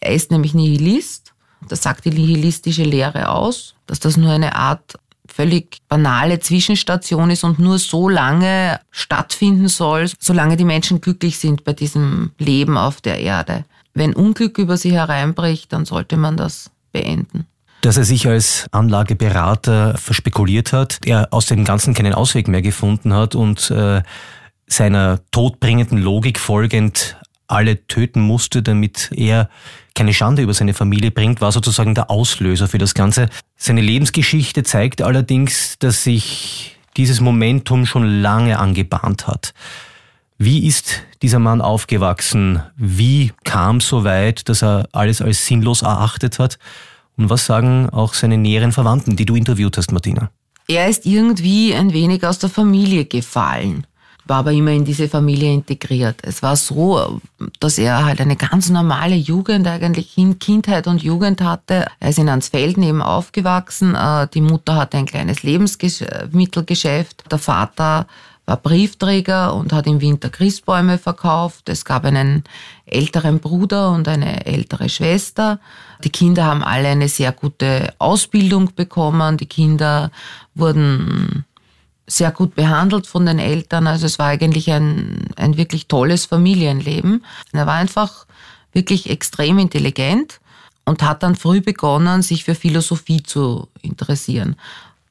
Er 0.00 0.14
ist 0.14 0.30
nämlich 0.30 0.54
Nihilist 0.54 1.21
das 1.68 1.82
sagt 1.82 2.04
die 2.04 2.10
nihilistische 2.10 2.84
Lehre 2.84 3.28
aus, 3.28 3.74
dass 3.86 4.00
das 4.00 4.16
nur 4.16 4.32
eine 4.32 4.54
Art 4.56 4.94
völlig 5.26 5.78
banale 5.88 6.40
Zwischenstation 6.40 7.30
ist 7.30 7.44
und 7.44 7.58
nur 7.58 7.78
so 7.78 8.08
lange 8.08 8.80
stattfinden 8.90 9.68
soll, 9.68 10.10
solange 10.18 10.56
die 10.56 10.64
Menschen 10.64 11.00
glücklich 11.00 11.38
sind 11.38 11.64
bei 11.64 11.72
diesem 11.72 12.32
Leben 12.38 12.76
auf 12.76 13.00
der 13.00 13.18
Erde. 13.18 13.64
Wenn 13.94 14.14
Unglück 14.14 14.58
über 14.58 14.76
sie 14.76 14.92
hereinbricht, 14.92 15.72
dann 15.72 15.84
sollte 15.84 16.16
man 16.16 16.36
das 16.36 16.70
beenden 16.92 17.46
dass 17.82 17.96
er 17.96 18.04
sich 18.04 18.28
als 18.28 18.66
Anlageberater 18.70 19.98
verspekuliert 19.98 20.72
hat, 20.72 21.00
er 21.04 21.28
aus 21.32 21.46
dem 21.46 21.64
Ganzen 21.64 21.94
keinen 21.94 22.14
Ausweg 22.14 22.46
mehr 22.46 22.62
gefunden 22.62 23.12
hat 23.12 23.34
und 23.34 23.70
äh, 23.72 24.02
seiner 24.68 25.18
todbringenden 25.32 25.98
Logik 25.98 26.38
folgend 26.38 27.16
alle 27.48 27.84
töten 27.88 28.20
musste, 28.22 28.62
damit 28.62 29.10
er 29.12 29.50
keine 29.94 30.14
Schande 30.14 30.42
über 30.42 30.54
seine 30.54 30.74
Familie 30.74 31.10
bringt, 31.10 31.40
war 31.40 31.52
sozusagen 31.52 31.94
der 31.94 32.10
Auslöser 32.10 32.68
für 32.68 32.78
das 32.78 32.94
Ganze. 32.94 33.28
Seine 33.56 33.80
Lebensgeschichte 33.80 34.62
zeigt 34.62 35.02
allerdings, 35.02 35.78
dass 35.78 36.04
sich 36.04 36.76
dieses 36.96 37.20
Momentum 37.20 37.86
schon 37.86 38.20
lange 38.22 38.58
angebahnt 38.58 39.26
hat. 39.26 39.54
Wie 40.38 40.66
ist 40.66 41.02
dieser 41.22 41.38
Mann 41.38 41.60
aufgewachsen? 41.60 42.62
Wie 42.76 43.32
kam 43.44 43.80
so 43.80 44.04
weit, 44.04 44.48
dass 44.48 44.62
er 44.62 44.88
alles 44.92 45.22
als 45.22 45.46
sinnlos 45.46 45.82
erachtet 45.82 46.38
hat? 46.38 46.58
Und 47.16 47.30
was 47.30 47.46
sagen 47.46 47.88
auch 47.90 48.14
seine 48.14 48.38
näheren 48.38 48.72
Verwandten, 48.72 49.16
die 49.16 49.26
du 49.26 49.36
interviewt 49.36 49.76
hast, 49.76 49.92
Martina? 49.92 50.30
Er 50.68 50.88
ist 50.88 51.06
irgendwie 51.06 51.74
ein 51.74 51.92
wenig 51.92 52.26
aus 52.26 52.38
der 52.38 52.50
Familie 52.50 53.04
gefallen 53.04 53.86
war 54.24 54.38
aber 54.38 54.52
immer 54.52 54.70
in 54.70 54.84
diese 54.84 55.08
Familie 55.08 55.52
integriert. 55.52 56.20
Es 56.22 56.42
war 56.42 56.56
so, 56.56 57.20
dass 57.60 57.78
er 57.78 58.04
halt 58.04 58.20
eine 58.20 58.36
ganz 58.36 58.70
normale 58.70 59.16
Jugend 59.16 59.66
eigentlich 59.66 60.16
in 60.16 60.38
Kindheit 60.38 60.86
und 60.86 61.02
Jugend 61.02 61.40
hatte. 61.40 61.86
Er 61.98 62.10
ist 62.10 62.18
in 62.18 62.28
Ansfelden 62.28 62.82
eben 62.82 63.02
aufgewachsen. 63.02 63.94
Äh, 63.94 64.28
die 64.32 64.40
Mutter 64.40 64.76
hatte 64.76 64.96
ein 64.98 65.06
kleines 65.06 65.42
Lebensmittelgeschäft. 65.42 67.24
Der 67.30 67.38
Vater 67.38 68.06
war 68.46 68.56
Briefträger 68.56 69.54
und 69.54 69.72
hat 69.72 69.86
im 69.86 70.00
Winter 70.00 70.28
Christbäume 70.28 70.98
verkauft. 70.98 71.68
Es 71.68 71.84
gab 71.84 72.04
einen 72.04 72.44
älteren 72.86 73.38
Bruder 73.38 73.92
und 73.92 74.08
eine 74.08 74.46
ältere 74.46 74.88
Schwester. 74.88 75.60
Die 76.04 76.10
Kinder 76.10 76.44
haben 76.44 76.62
alle 76.62 76.88
eine 76.88 77.08
sehr 77.08 77.32
gute 77.32 77.94
Ausbildung 77.98 78.74
bekommen. 78.74 79.36
Die 79.36 79.46
Kinder 79.46 80.10
wurden 80.54 81.44
sehr 82.12 82.30
gut 82.30 82.54
behandelt 82.54 83.06
von 83.06 83.24
den 83.26 83.38
Eltern. 83.38 83.86
Also 83.86 84.06
es 84.06 84.18
war 84.18 84.26
eigentlich 84.26 84.70
ein, 84.70 85.28
ein 85.36 85.56
wirklich 85.56 85.88
tolles 85.88 86.26
Familienleben. 86.26 87.24
Er 87.52 87.66
war 87.66 87.74
einfach 87.74 88.26
wirklich 88.72 89.08
extrem 89.08 89.58
intelligent 89.58 90.40
und 90.84 91.02
hat 91.02 91.22
dann 91.22 91.36
früh 91.36 91.60
begonnen, 91.60 92.22
sich 92.22 92.44
für 92.44 92.54
Philosophie 92.54 93.22
zu 93.22 93.68
interessieren. 93.80 94.56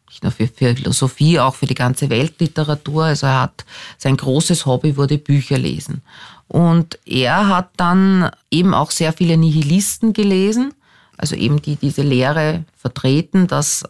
Nicht 0.09 0.23
nur 0.23 0.31
für 0.31 0.47
Philosophie, 0.47 1.39
auch 1.39 1.55
für 1.55 1.65
die 1.65 1.75
ganze 1.75 2.09
Weltliteratur. 2.09 3.05
Also 3.05 3.27
er 3.27 3.41
hat, 3.41 3.65
sein 3.97 4.17
großes 4.17 4.65
Hobby 4.65 4.97
wurde 4.97 5.17
Bücher 5.17 5.57
lesen. 5.57 6.01
Und 6.47 6.99
er 7.05 7.47
hat 7.47 7.69
dann 7.77 8.29
eben 8.51 8.73
auch 8.73 8.91
sehr 8.91 9.13
viele 9.13 9.37
Nihilisten 9.37 10.11
gelesen, 10.11 10.73
also 11.17 11.35
eben 11.35 11.61
die 11.61 11.77
diese 11.77 12.01
Lehre 12.01 12.65
vertreten, 12.75 13.47
dass 13.47 13.85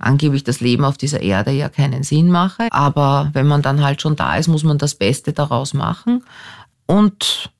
angeblich 0.00 0.44
das 0.44 0.60
Leben 0.60 0.84
auf 0.84 0.98
dieser 0.98 1.20
Erde 1.20 1.50
ja 1.52 1.68
keinen 1.68 2.02
Sinn 2.02 2.30
mache. 2.30 2.68
Aber 2.70 3.30
wenn 3.32 3.46
man 3.46 3.62
dann 3.62 3.82
halt 3.82 4.00
schon 4.02 4.16
da 4.16 4.36
ist, 4.36 4.48
muss 4.48 4.64
man 4.64 4.78
das 4.78 4.94
Beste 4.94 5.32
daraus 5.32 5.74
machen. 5.74 6.24
Und 6.86 7.50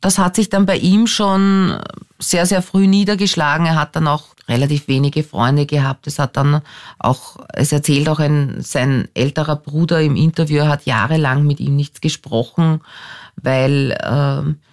das 0.00 0.18
hat 0.18 0.36
sich 0.36 0.48
dann 0.48 0.66
bei 0.66 0.76
ihm 0.76 1.06
schon 1.06 1.78
sehr, 2.18 2.46
sehr 2.46 2.62
früh 2.62 2.86
niedergeschlagen. 2.86 3.66
Er 3.66 3.76
hat 3.76 3.96
dann 3.96 4.08
auch 4.08 4.24
relativ 4.48 4.88
wenige 4.88 5.22
Freunde 5.22 5.66
gehabt. 5.66 6.06
Es 6.06 6.18
hat 6.18 6.36
dann 6.36 6.62
auch, 6.98 7.36
es 7.54 7.72
erzählt 7.72 8.08
auch 8.08 8.18
ein, 8.18 8.60
sein 8.60 9.08
älterer 9.14 9.56
Bruder 9.56 10.00
im 10.00 10.16
Interview, 10.16 10.58
er 10.58 10.68
hat 10.68 10.86
jahrelang 10.86 11.46
mit 11.46 11.60
ihm 11.60 11.76
nichts 11.76 12.00
gesprochen, 12.00 12.80
weil 13.36 13.92
äh, 13.92 14.69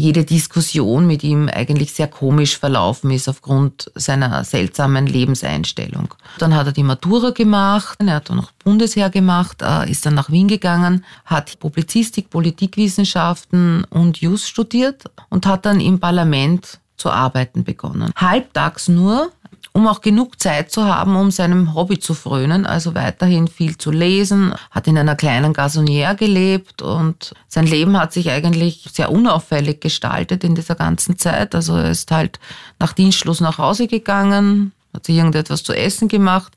jede 0.00 0.24
Diskussion 0.24 1.06
mit 1.06 1.22
ihm 1.22 1.48
eigentlich 1.48 1.92
sehr 1.92 2.08
komisch 2.08 2.58
verlaufen 2.58 3.10
ist 3.10 3.28
aufgrund 3.28 3.90
seiner 3.94 4.44
seltsamen 4.44 5.06
Lebenseinstellung. 5.06 6.14
Dann 6.38 6.54
hat 6.54 6.66
er 6.66 6.72
die 6.72 6.82
Matura 6.82 7.30
gemacht, 7.30 7.98
er 8.00 8.14
hat 8.14 8.30
dann 8.30 8.38
noch 8.38 8.50
Bundesheer 8.52 9.10
gemacht, 9.10 9.60
äh, 9.60 9.90
ist 9.90 10.06
dann 10.06 10.14
nach 10.14 10.30
Wien 10.30 10.48
gegangen, 10.48 11.04
hat 11.26 11.58
Publizistik, 11.60 12.30
Politikwissenschaften 12.30 13.84
und 13.90 14.18
Jus 14.18 14.48
studiert 14.48 15.04
und 15.28 15.44
hat 15.46 15.66
dann 15.66 15.80
im 15.80 16.00
Parlament 16.00 16.80
zu 16.96 17.10
arbeiten 17.10 17.64
begonnen. 17.64 18.10
Halbtags 18.16 18.88
nur, 18.88 19.30
um 19.72 19.86
auch 19.86 20.00
genug 20.00 20.40
Zeit 20.40 20.72
zu 20.72 20.84
haben, 20.84 21.16
um 21.16 21.30
seinem 21.30 21.74
Hobby 21.74 21.98
zu 21.98 22.14
frönen, 22.14 22.66
also 22.66 22.94
weiterhin 22.94 23.46
viel 23.48 23.78
zu 23.78 23.90
lesen, 23.90 24.54
hat 24.70 24.88
in 24.88 24.98
einer 24.98 25.16
kleinen 25.16 25.52
Gasonniere 25.52 26.16
gelebt 26.16 26.82
und 26.82 27.34
sein 27.48 27.66
Leben 27.66 27.98
hat 27.98 28.12
sich 28.12 28.30
eigentlich 28.30 28.88
sehr 28.92 29.12
unauffällig 29.12 29.80
gestaltet 29.80 30.42
in 30.42 30.54
dieser 30.54 30.74
ganzen 30.74 31.18
Zeit. 31.18 31.54
Also 31.54 31.76
er 31.76 31.90
ist 31.90 32.10
halt 32.10 32.40
nach 32.78 32.92
Dienstschluss 32.92 33.40
nach 33.40 33.58
Hause 33.58 33.86
gegangen, 33.86 34.72
hat 34.92 35.06
sich 35.06 35.16
irgendetwas 35.16 35.62
zu 35.62 35.72
essen 35.72 36.08
gemacht. 36.08 36.52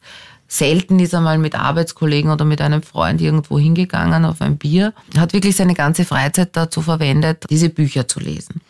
Selten 0.47 0.99
ist 0.99 1.13
er 1.13 1.21
mal 1.21 1.37
mit 1.37 1.55
Arbeitskollegen 1.55 2.31
oder 2.31 2.45
mit 2.45 2.61
einem 2.61 2.83
Freund 2.83 3.21
irgendwo 3.21 3.57
hingegangen 3.57 4.25
auf 4.25 4.41
ein 4.41 4.57
Bier. 4.57 4.93
Er 5.15 5.21
hat 5.21 5.33
wirklich 5.33 5.55
seine 5.55 5.73
ganze 5.73 6.05
Freizeit 6.05 6.55
dazu 6.55 6.81
verwendet, 6.81 7.45
diese 7.49 7.69
Bücher 7.69 8.07
zu 8.07 8.19
lesen. 8.19 8.61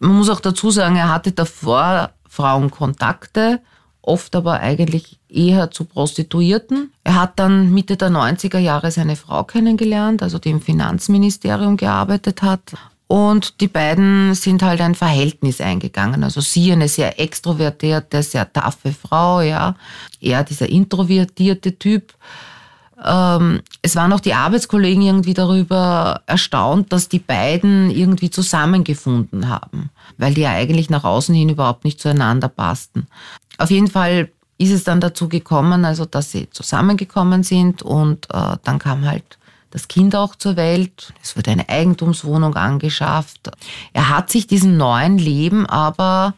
Man 0.00 0.12
muss 0.12 0.30
auch 0.30 0.40
dazu 0.40 0.70
sagen, 0.70 0.96
er 0.96 1.12
hatte 1.12 1.32
davor 1.32 2.10
Frauenkontakte, 2.28 3.60
oft 4.02 4.34
aber 4.34 4.60
eigentlich 4.60 5.18
eher 5.28 5.70
zu 5.70 5.84
Prostituierten. 5.84 6.92
Er 7.04 7.20
hat 7.20 7.38
dann 7.38 7.72
Mitte 7.72 7.96
der 7.96 8.10
90er 8.10 8.58
Jahre 8.58 8.90
seine 8.90 9.16
Frau 9.16 9.44
kennengelernt, 9.44 10.22
also 10.22 10.38
die 10.38 10.50
im 10.50 10.60
Finanzministerium 10.60 11.76
gearbeitet 11.76 12.42
hat. 12.42 12.60
Und 13.06 13.60
die 13.60 13.66
beiden 13.66 14.34
sind 14.34 14.62
halt 14.62 14.80
ein 14.80 14.94
Verhältnis 14.94 15.60
eingegangen. 15.60 16.22
Also 16.22 16.40
sie 16.40 16.70
eine 16.70 16.86
sehr 16.86 17.18
extrovertierte, 17.18 18.22
sehr 18.22 18.52
taffe 18.52 18.92
Frau, 18.92 19.40
ja. 19.40 19.74
Er 20.20 20.44
dieser 20.44 20.68
introvertierte 20.68 21.76
Typ. 21.76 22.14
Ähm, 23.04 23.62
es 23.82 23.96
waren 23.96 24.12
auch 24.12 24.20
die 24.20 24.34
Arbeitskollegen 24.34 25.02
irgendwie 25.02 25.34
darüber 25.34 26.22
erstaunt, 26.26 26.92
dass 26.92 27.08
die 27.08 27.18
beiden 27.18 27.90
irgendwie 27.90 28.30
zusammengefunden 28.30 29.48
haben, 29.48 29.90
weil 30.18 30.34
die 30.34 30.42
ja 30.42 30.50
eigentlich 30.50 30.90
nach 30.90 31.02
außen 31.04 31.34
hin 31.34 31.48
überhaupt 31.48 31.84
nicht 31.84 32.00
zueinander 32.00 32.48
passten. 32.48 33.06
Auf 33.60 33.70
jeden 33.70 33.88
Fall 33.88 34.30
ist 34.58 34.72
es 34.72 34.84
dann 34.84 35.00
dazu 35.00 35.28
gekommen, 35.28 35.84
also 35.84 36.04
dass 36.04 36.32
sie 36.32 36.48
zusammengekommen 36.50 37.42
sind 37.42 37.82
und 37.82 38.26
äh, 38.32 38.56
dann 38.62 38.78
kam 38.78 39.04
halt 39.04 39.38
das 39.70 39.88
Kind 39.88 40.16
auch 40.16 40.34
zur 40.34 40.56
Welt. 40.56 41.12
Es 41.22 41.36
wurde 41.36 41.50
eine 41.50 41.68
Eigentumswohnung 41.68 42.56
angeschafft. 42.56 43.50
Er 43.92 44.08
hat 44.08 44.30
sich 44.30 44.46
diesem 44.46 44.76
neuen 44.76 45.16
Leben 45.18 45.66
aber 45.66 46.34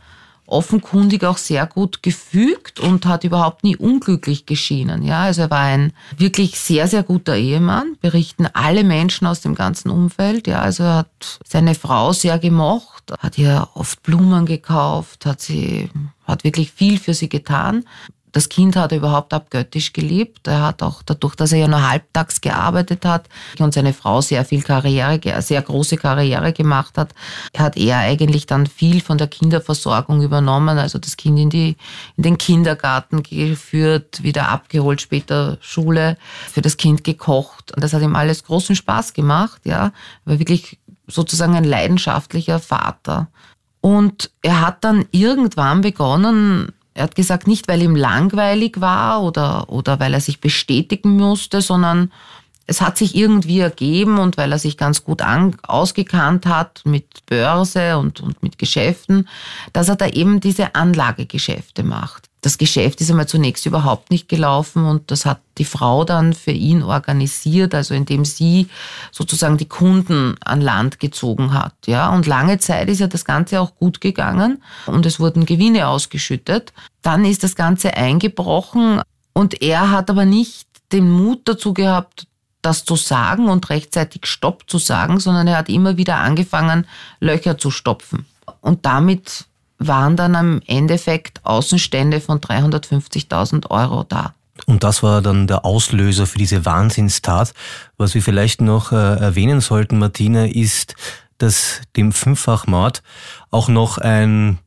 offenkundig 0.46 1.24
auch 1.24 1.38
sehr 1.38 1.66
gut 1.66 2.02
gefügt 2.02 2.78
und 2.78 3.06
hat 3.06 3.24
überhaupt 3.24 3.64
nie 3.64 3.76
unglücklich 3.76 4.44
geschienen. 4.44 5.02
Ja, 5.02 5.22
also 5.22 5.42
er 5.42 5.50
war 5.50 5.60
ein 5.60 5.92
wirklich 6.16 6.58
sehr, 6.58 6.88
sehr 6.88 7.02
guter 7.02 7.36
Ehemann, 7.36 7.96
berichten 8.00 8.46
alle 8.52 8.84
Menschen 8.84 9.26
aus 9.26 9.40
dem 9.40 9.54
ganzen 9.54 9.90
Umfeld. 9.90 10.46
Ja, 10.46 10.60
also 10.60 10.82
er 10.82 10.96
hat 10.98 11.40
seine 11.46 11.74
Frau 11.74 12.12
sehr 12.12 12.38
gemocht, 12.38 12.91
hat 13.18 13.38
ihr 13.38 13.68
oft 13.74 14.02
Blumen 14.02 14.46
gekauft, 14.46 15.26
hat 15.26 15.40
sie, 15.40 15.90
hat 16.24 16.44
wirklich 16.44 16.70
viel 16.72 16.98
für 16.98 17.14
sie 17.14 17.28
getan. 17.28 17.84
Das 18.32 18.48
Kind 18.48 18.76
hat 18.76 18.92
er 18.92 18.98
überhaupt 18.98 19.34
abgöttisch 19.34 19.92
geliebt. 19.92 20.48
Er 20.48 20.62
hat 20.62 20.82
auch 20.82 21.02
dadurch, 21.02 21.34
dass 21.34 21.52
er 21.52 21.58
ja 21.58 21.68
nur 21.68 21.88
halbtags 21.88 22.40
gearbeitet 22.40 23.04
hat 23.04 23.28
und 23.58 23.74
seine 23.74 23.92
Frau 23.92 24.22
sehr 24.22 24.44
viel 24.46 24.62
Karriere, 24.62 25.42
sehr 25.42 25.60
große 25.60 25.98
Karriere 25.98 26.54
gemacht 26.54 26.96
hat, 26.96 27.14
hat 27.54 27.76
er 27.76 27.98
eigentlich 27.98 28.46
dann 28.46 28.66
viel 28.66 29.02
von 29.02 29.18
der 29.18 29.26
Kinderversorgung 29.26 30.22
übernommen. 30.22 30.78
Also 30.78 30.98
das 30.98 31.18
Kind 31.18 31.38
in, 31.38 31.50
die, 31.50 31.76
in 32.16 32.22
den 32.22 32.38
Kindergarten 32.38 33.22
geführt, 33.22 34.22
wieder 34.22 34.48
abgeholt, 34.48 35.02
später 35.02 35.58
Schule, 35.60 36.16
für 36.50 36.62
das 36.62 36.78
Kind 36.78 37.04
gekocht. 37.04 37.72
Und 37.72 37.84
das 37.84 37.92
hat 37.92 38.00
ihm 38.00 38.16
alles 38.16 38.44
großen 38.44 38.74
Spaß 38.74 39.12
gemacht, 39.12 39.60
ja. 39.64 39.92
War 40.24 40.38
wirklich 40.38 40.78
sozusagen 41.06 41.54
ein 41.54 41.64
leidenschaftlicher 41.64 42.58
Vater. 42.58 43.28
Und 43.80 44.30
er 44.42 44.60
hat 44.60 44.84
dann 44.84 45.06
irgendwann 45.10 45.80
begonnen, 45.80 46.72
er 46.94 47.04
hat 47.04 47.14
gesagt, 47.14 47.46
nicht 47.46 47.68
weil 47.68 47.82
ihm 47.82 47.96
langweilig 47.96 48.80
war 48.80 49.22
oder, 49.22 49.68
oder 49.70 49.98
weil 49.98 50.14
er 50.14 50.20
sich 50.20 50.40
bestätigen 50.40 51.16
musste, 51.16 51.60
sondern 51.60 52.12
es 52.66 52.80
hat 52.80 52.96
sich 52.96 53.16
irgendwie 53.16 53.60
ergeben 53.60 54.18
und 54.18 54.36
weil 54.36 54.52
er 54.52 54.58
sich 54.58 54.76
ganz 54.76 55.02
gut 55.02 55.20
an, 55.20 55.56
ausgekannt 55.62 56.46
hat 56.46 56.82
mit 56.84 57.26
Börse 57.26 57.98
und, 57.98 58.20
und 58.20 58.42
mit 58.42 58.58
Geschäften, 58.58 59.28
dass 59.72 59.88
er 59.88 59.96
da 59.96 60.06
eben 60.06 60.40
diese 60.40 60.74
Anlagegeschäfte 60.74 61.82
macht 61.82 62.31
das 62.42 62.58
Geschäft 62.58 63.00
ist 63.00 63.08
einmal 63.08 63.28
zunächst 63.28 63.66
überhaupt 63.66 64.10
nicht 64.10 64.28
gelaufen 64.28 64.84
und 64.84 65.12
das 65.12 65.24
hat 65.26 65.40
die 65.58 65.64
Frau 65.64 66.04
dann 66.04 66.32
für 66.32 66.50
ihn 66.50 66.82
organisiert, 66.82 67.72
also 67.72 67.94
indem 67.94 68.24
sie 68.24 68.68
sozusagen 69.12 69.58
die 69.58 69.68
Kunden 69.68 70.34
an 70.44 70.60
Land 70.60 70.98
gezogen 70.98 71.54
hat. 71.54 71.74
Ja, 71.86 72.12
und 72.12 72.26
lange 72.26 72.58
Zeit 72.58 72.88
ist 72.88 72.98
ja 72.98 73.06
das 73.06 73.24
Ganze 73.24 73.60
auch 73.60 73.76
gut 73.76 74.00
gegangen 74.00 74.60
und 74.86 75.06
es 75.06 75.20
wurden 75.20 75.46
Gewinne 75.46 75.86
ausgeschüttet. 75.86 76.72
Dann 77.00 77.24
ist 77.24 77.44
das 77.44 77.54
Ganze 77.54 77.96
eingebrochen 77.96 79.00
Und 79.34 79.62
er 79.62 79.90
hat 79.90 80.10
aber 80.10 80.24
nicht 80.24 80.66
den 80.90 81.10
Mut 81.10 81.42
dazu 81.44 81.72
gehabt, 81.72 82.26
das 82.60 82.84
zu 82.84 82.96
sagen 82.96 83.48
und 83.48 83.70
rechtzeitig 83.70 84.26
Stopp 84.26 84.68
zu 84.68 84.78
sagen, 84.78 85.20
sondern 85.20 85.46
er 85.46 85.58
hat 85.58 85.68
immer 85.68 85.96
wieder 85.96 86.16
angefangen, 86.16 86.86
Löcher 87.20 87.56
zu 87.56 87.70
stopfen. 87.70 88.26
Und 88.60 88.84
damit 88.84 89.46
waren 89.86 90.16
dann 90.16 90.36
am 90.36 90.60
Endeffekt 90.66 91.40
Außenstände 91.44 92.20
von 92.20 92.40
350.000 92.40 93.70
Euro 93.70 94.04
da. 94.04 94.34
Und 94.66 94.84
das 94.84 95.02
war 95.02 95.22
dann 95.22 95.46
der 95.46 95.64
Auslöser 95.64 96.26
für 96.26 96.38
diese 96.38 96.64
Wahnsinnstat. 96.64 97.52
Was 97.96 98.14
wir 98.14 98.22
vielleicht 98.22 98.60
noch 98.60 98.92
äh, 98.92 98.96
erwähnen 98.96 99.60
sollten, 99.60 99.98
Martina, 99.98 100.46
ist, 100.46 100.94
dass 101.38 101.80
dem 101.96 102.12
Fünffachmord 102.12 103.02
auch 103.50 103.68
noch 103.68 103.98
ein 103.98 104.58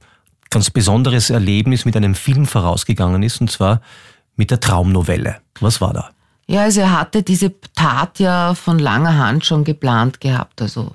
ganz 0.50 0.70
besonderes 0.70 1.30
Erlebnis 1.30 1.86
mit 1.86 1.96
einem 1.96 2.16
Film 2.16 2.46
vorausgegangen 2.46 3.24
ist, 3.24 3.42
und 3.42 3.52
zwar 3.52 3.82
mit 4.36 4.52
der 4.52 4.60
Traumnovelle. 4.60 5.38
Was 5.60 5.82
war 5.82 5.94
da? 5.94 6.10
Ja, 6.48 6.62
also 6.62 6.82
er 6.82 7.00
hatte 7.00 7.24
diese 7.24 7.54
Tat 7.76 8.20
ja 8.20 8.54
von 8.54 8.78
langer 8.78 9.18
Hand 9.18 9.46
schon 9.46 9.64
geplant 9.64 10.20
gehabt, 10.22 10.62
also 10.62 10.94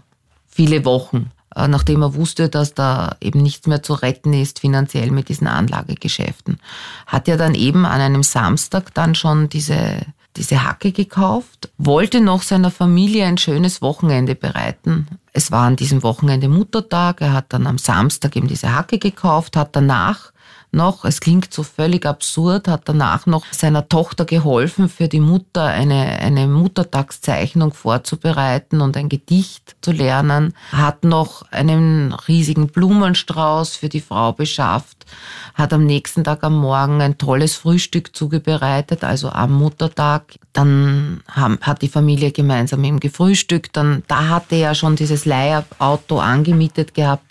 viele 0.48 0.84
Wochen, 0.84 1.30
nachdem 1.54 2.02
er 2.02 2.14
wusste, 2.14 2.48
dass 2.48 2.74
da 2.74 3.16
eben 3.20 3.42
nichts 3.42 3.66
mehr 3.66 3.82
zu 3.82 3.94
retten 3.94 4.32
ist 4.32 4.60
finanziell 4.60 5.10
mit 5.10 5.28
diesen 5.28 5.46
Anlagegeschäften. 5.46 6.58
Hat 7.06 7.28
er 7.28 7.36
dann 7.36 7.54
eben 7.54 7.86
an 7.86 8.00
einem 8.00 8.22
Samstag 8.22 8.94
dann 8.94 9.14
schon 9.14 9.48
diese, 9.48 10.00
diese 10.36 10.64
Hacke 10.64 10.92
gekauft, 10.92 11.70
wollte 11.76 12.20
noch 12.20 12.42
seiner 12.42 12.70
Familie 12.70 13.26
ein 13.26 13.38
schönes 13.38 13.82
Wochenende 13.82 14.34
bereiten. 14.34 15.08
Es 15.32 15.50
war 15.50 15.66
an 15.66 15.76
diesem 15.76 16.02
Wochenende 16.02 16.48
Muttertag, 16.48 17.20
er 17.20 17.32
hat 17.32 17.46
dann 17.48 17.66
am 17.66 17.78
Samstag 17.78 18.36
eben 18.36 18.48
diese 18.48 18.72
Hacke 18.72 18.98
gekauft, 18.98 19.56
hat 19.56 19.74
danach 19.74 20.29
noch, 20.72 21.04
es 21.04 21.20
klingt 21.20 21.52
so 21.52 21.62
völlig 21.62 22.06
absurd, 22.06 22.68
hat 22.68 22.82
danach 22.84 23.26
noch 23.26 23.44
seiner 23.50 23.88
Tochter 23.88 24.24
geholfen, 24.24 24.88
für 24.88 25.08
die 25.08 25.20
Mutter 25.20 25.64
eine, 25.64 26.20
eine 26.20 26.46
Muttertagszeichnung 26.46 27.72
vorzubereiten 27.72 28.80
und 28.80 28.96
ein 28.96 29.08
Gedicht 29.08 29.76
zu 29.80 29.92
lernen, 29.92 30.54
hat 30.72 31.04
noch 31.04 31.42
einen 31.50 32.12
riesigen 32.12 32.68
Blumenstrauß 32.68 33.76
für 33.76 33.88
die 33.88 34.00
Frau 34.00 34.32
beschafft, 34.32 35.06
hat 35.54 35.72
am 35.72 35.84
nächsten 35.86 36.24
Tag 36.24 36.44
am 36.44 36.56
Morgen 36.56 37.00
ein 37.02 37.18
tolles 37.18 37.56
Frühstück 37.56 38.14
zubereitet, 38.14 39.02
also 39.02 39.30
am 39.30 39.52
Muttertag. 39.52 40.38
Dann 40.52 41.22
haben, 41.28 41.58
hat 41.60 41.82
die 41.82 41.88
Familie 41.88 42.32
gemeinsam 42.32 42.82
eben 42.82 42.98
gefrühstückt. 42.98 43.76
Dann, 43.76 44.02
da 44.08 44.28
hatte 44.28 44.56
er 44.56 44.74
schon 44.74 44.96
dieses 44.96 45.24
Leihauto 45.24 46.18
angemietet 46.18 46.94
gehabt 46.94 47.30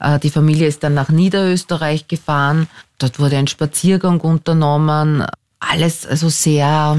äh, 0.00 0.18
die 0.18 0.30
Familie 0.30 0.66
ist 0.66 0.82
dann 0.82 0.94
nach 0.94 1.08
Niederösterreich 1.08 2.08
gefahren. 2.08 2.68
Dort 2.98 3.18
wurde 3.18 3.36
ein 3.36 3.46
Spaziergang 3.46 4.20
unternommen. 4.20 5.24
Alles 5.58 6.06
also 6.06 6.28
sehr 6.28 6.98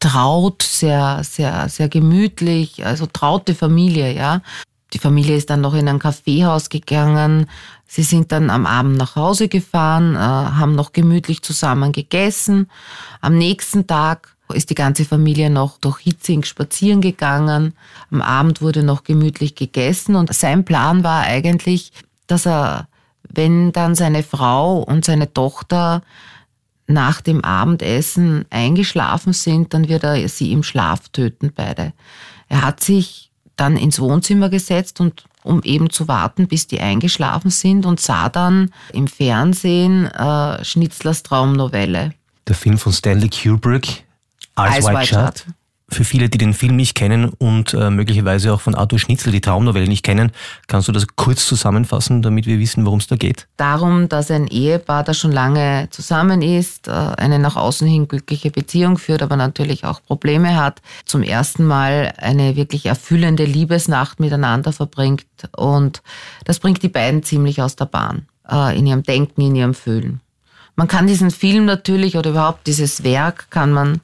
traut, 0.00 0.62
sehr, 0.62 1.22
sehr, 1.22 1.68
sehr 1.68 1.88
gemütlich, 1.88 2.84
also 2.84 3.06
traute 3.06 3.54
Familie, 3.54 4.12
ja. 4.14 4.40
Die 4.92 4.98
Familie 4.98 5.36
ist 5.36 5.50
dann 5.50 5.60
noch 5.60 5.74
in 5.74 5.88
ein 5.88 6.00
Kaffeehaus 6.00 6.68
gegangen. 6.68 7.46
Sie 7.86 8.02
sind 8.02 8.32
dann 8.32 8.50
am 8.50 8.66
Abend 8.66 8.96
nach 8.96 9.14
Hause 9.14 9.48
gefahren, 9.48 10.16
äh, 10.16 10.18
haben 10.18 10.74
noch 10.74 10.92
gemütlich 10.92 11.42
zusammen 11.42 11.92
gegessen. 11.92 12.68
Am 13.20 13.38
nächsten 13.38 13.86
Tag 13.86 14.36
ist 14.52 14.70
die 14.70 14.74
ganze 14.74 15.04
Familie 15.04 15.48
noch 15.50 15.78
durch 15.78 15.98
Hitzing 15.98 16.42
spazieren 16.42 17.00
gegangen. 17.00 17.74
Am 18.10 18.20
Abend 18.20 18.62
wurde 18.62 18.82
noch 18.82 19.04
gemütlich 19.04 19.54
gegessen 19.54 20.16
und 20.16 20.32
sein 20.34 20.64
Plan 20.64 21.04
war 21.04 21.22
eigentlich, 21.22 21.92
dass 22.26 22.46
er, 22.46 22.88
wenn 23.32 23.72
dann 23.72 23.94
seine 23.94 24.22
Frau 24.22 24.78
und 24.78 25.04
seine 25.04 25.32
Tochter 25.32 26.02
nach 26.86 27.20
dem 27.20 27.44
Abendessen 27.44 28.44
eingeschlafen 28.50 29.32
sind, 29.32 29.72
dann 29.72 29.88
wird 29.88 30.02
er 30.02 30.28
sie 30.28 30.52
im 30.52 30.62
Schlaf 30.62 31.08
töten, 31.10 31.52
beide. 31.54 31.92
Er 32.48 32.62
hat 32.62 32.82
sich 32.82 33.30
dann 33.56 33.76
ins 33.76 34.00
Wohnzimmer 34.00 34.48
gesetzt 34.48 35.00
und 35.00 35.24
um 35.42 35.62
eben 35.62 35.90
zu 35.90 36.08
warten, 36.08 36.48
bis 36.48 36.66
die 36.66 36.80
eingeschlafen 36.80 37.50
sind 37.50 37.86
und 37.86 38.00
sah 38.00 38.28
dann 38.28 38.72
im 38.92 39.06
Fernsehen 39.06 40.06
äh, 40.06 40.64
Schnitzlers 40.64 41.22
Traumnovelle. 41.22 42.12
Der 42.46 42.54
Film 42.54 42.78
von 42.78 42.92
Stanley 42.92 43.30
Kubrick, 43.30 44.04
Eyes, 44.56 44.84
Wide 44.84 45.06
Shut. 45.06 45.46
Für 45.90 46.04
viele, 46.04 46.28
die 46.28 46.38
den 46.38 46.54
Film 46.54 46.76
nicht 46.76 46.94
kennen 46.94 47.30
und 47.38 47.74
äh, 47.74 47.90
möglicherweise 47.90 48.54
auch 48.54 48.60
von 48.60 48.74
Arthur 48.74 48.98
Schnitzel 48.98 49.32
die 49.32 49.40
Traumnovelle 49.40 49.88
nicht 49.88 50.04
kennen, 50.04 50.30
kannst 50.68 50.86
du 50.88 50.92
das 50.92 51.06
kurz 51.16 51.46
zusammenfassen, 51.46 52.22
damit 52.22 52.46
wir 52.46 52.58
wissen, 52.58 52.86
worum 52.86 53.00
es 53.00 53.08
da 53.08 53.16
geht? 53.16 53.48
Darum, 53.56 54.08
dass 54.08 54.30
ein 54.30 54.46
Ehepaar, 54.46 55.02
das 55.02 55.18
schon 55.18 55.32
lange 55.32 55.88
zusammen 55.90 56.42
ist, 56.42 56.88
äh, 56.88 56.92
eine 56.92 57.38
nach 57.38 57.56
außen 57.56 57.88
hin 57.88 58.06
glückliche 58.06 58.50
Beziehung 58.50 58.98
führt, 58.98 59.22
aber 59.22 59.36
natürlich 59.36 59.84
auch 59.84 60.00
Probleme 60.02 60.56
hat, 60.56 60.80
zum 61.04 61.22
ersten 61.22 61.66
Mal 61.66 62.12
eine 62.18 62.56
wirklich 62.56 62.86
erfüllende 62.86 63.44
Liebesnacht 63.44 64.20
miteinander 64.20 64.72
verbringt. 64.72 65.26
Und 65.56 66.02
das 66.44 66.60
bringt 66.60 66.82
die 66.82 66.88
beiden 66.88 67.22
ziemlich 67.22 67.62
aus 67.62 67.76
der 67.76 67.86
Bahn, 67.86 68.26
äh, 68.48 68.78
in 68.78 68.86
ihrem 68.86 69.02
Denken, 69.02 69.40
in 69.42 69.56
ihrem 69.56 69.74
Fühlen. 69.74 70.20
Man 70.76 70.88
kann 70.88 71.06
diesen 71.06 71.30
Film 71.30 71.66
natürlich 71.66 72.16
oder 72.16 72.30
überhaupt 72.30 72.66
dieses 72.66 73.04
Werk 73.04 73.50
kann 73.50 73.70
man 73.72 74.00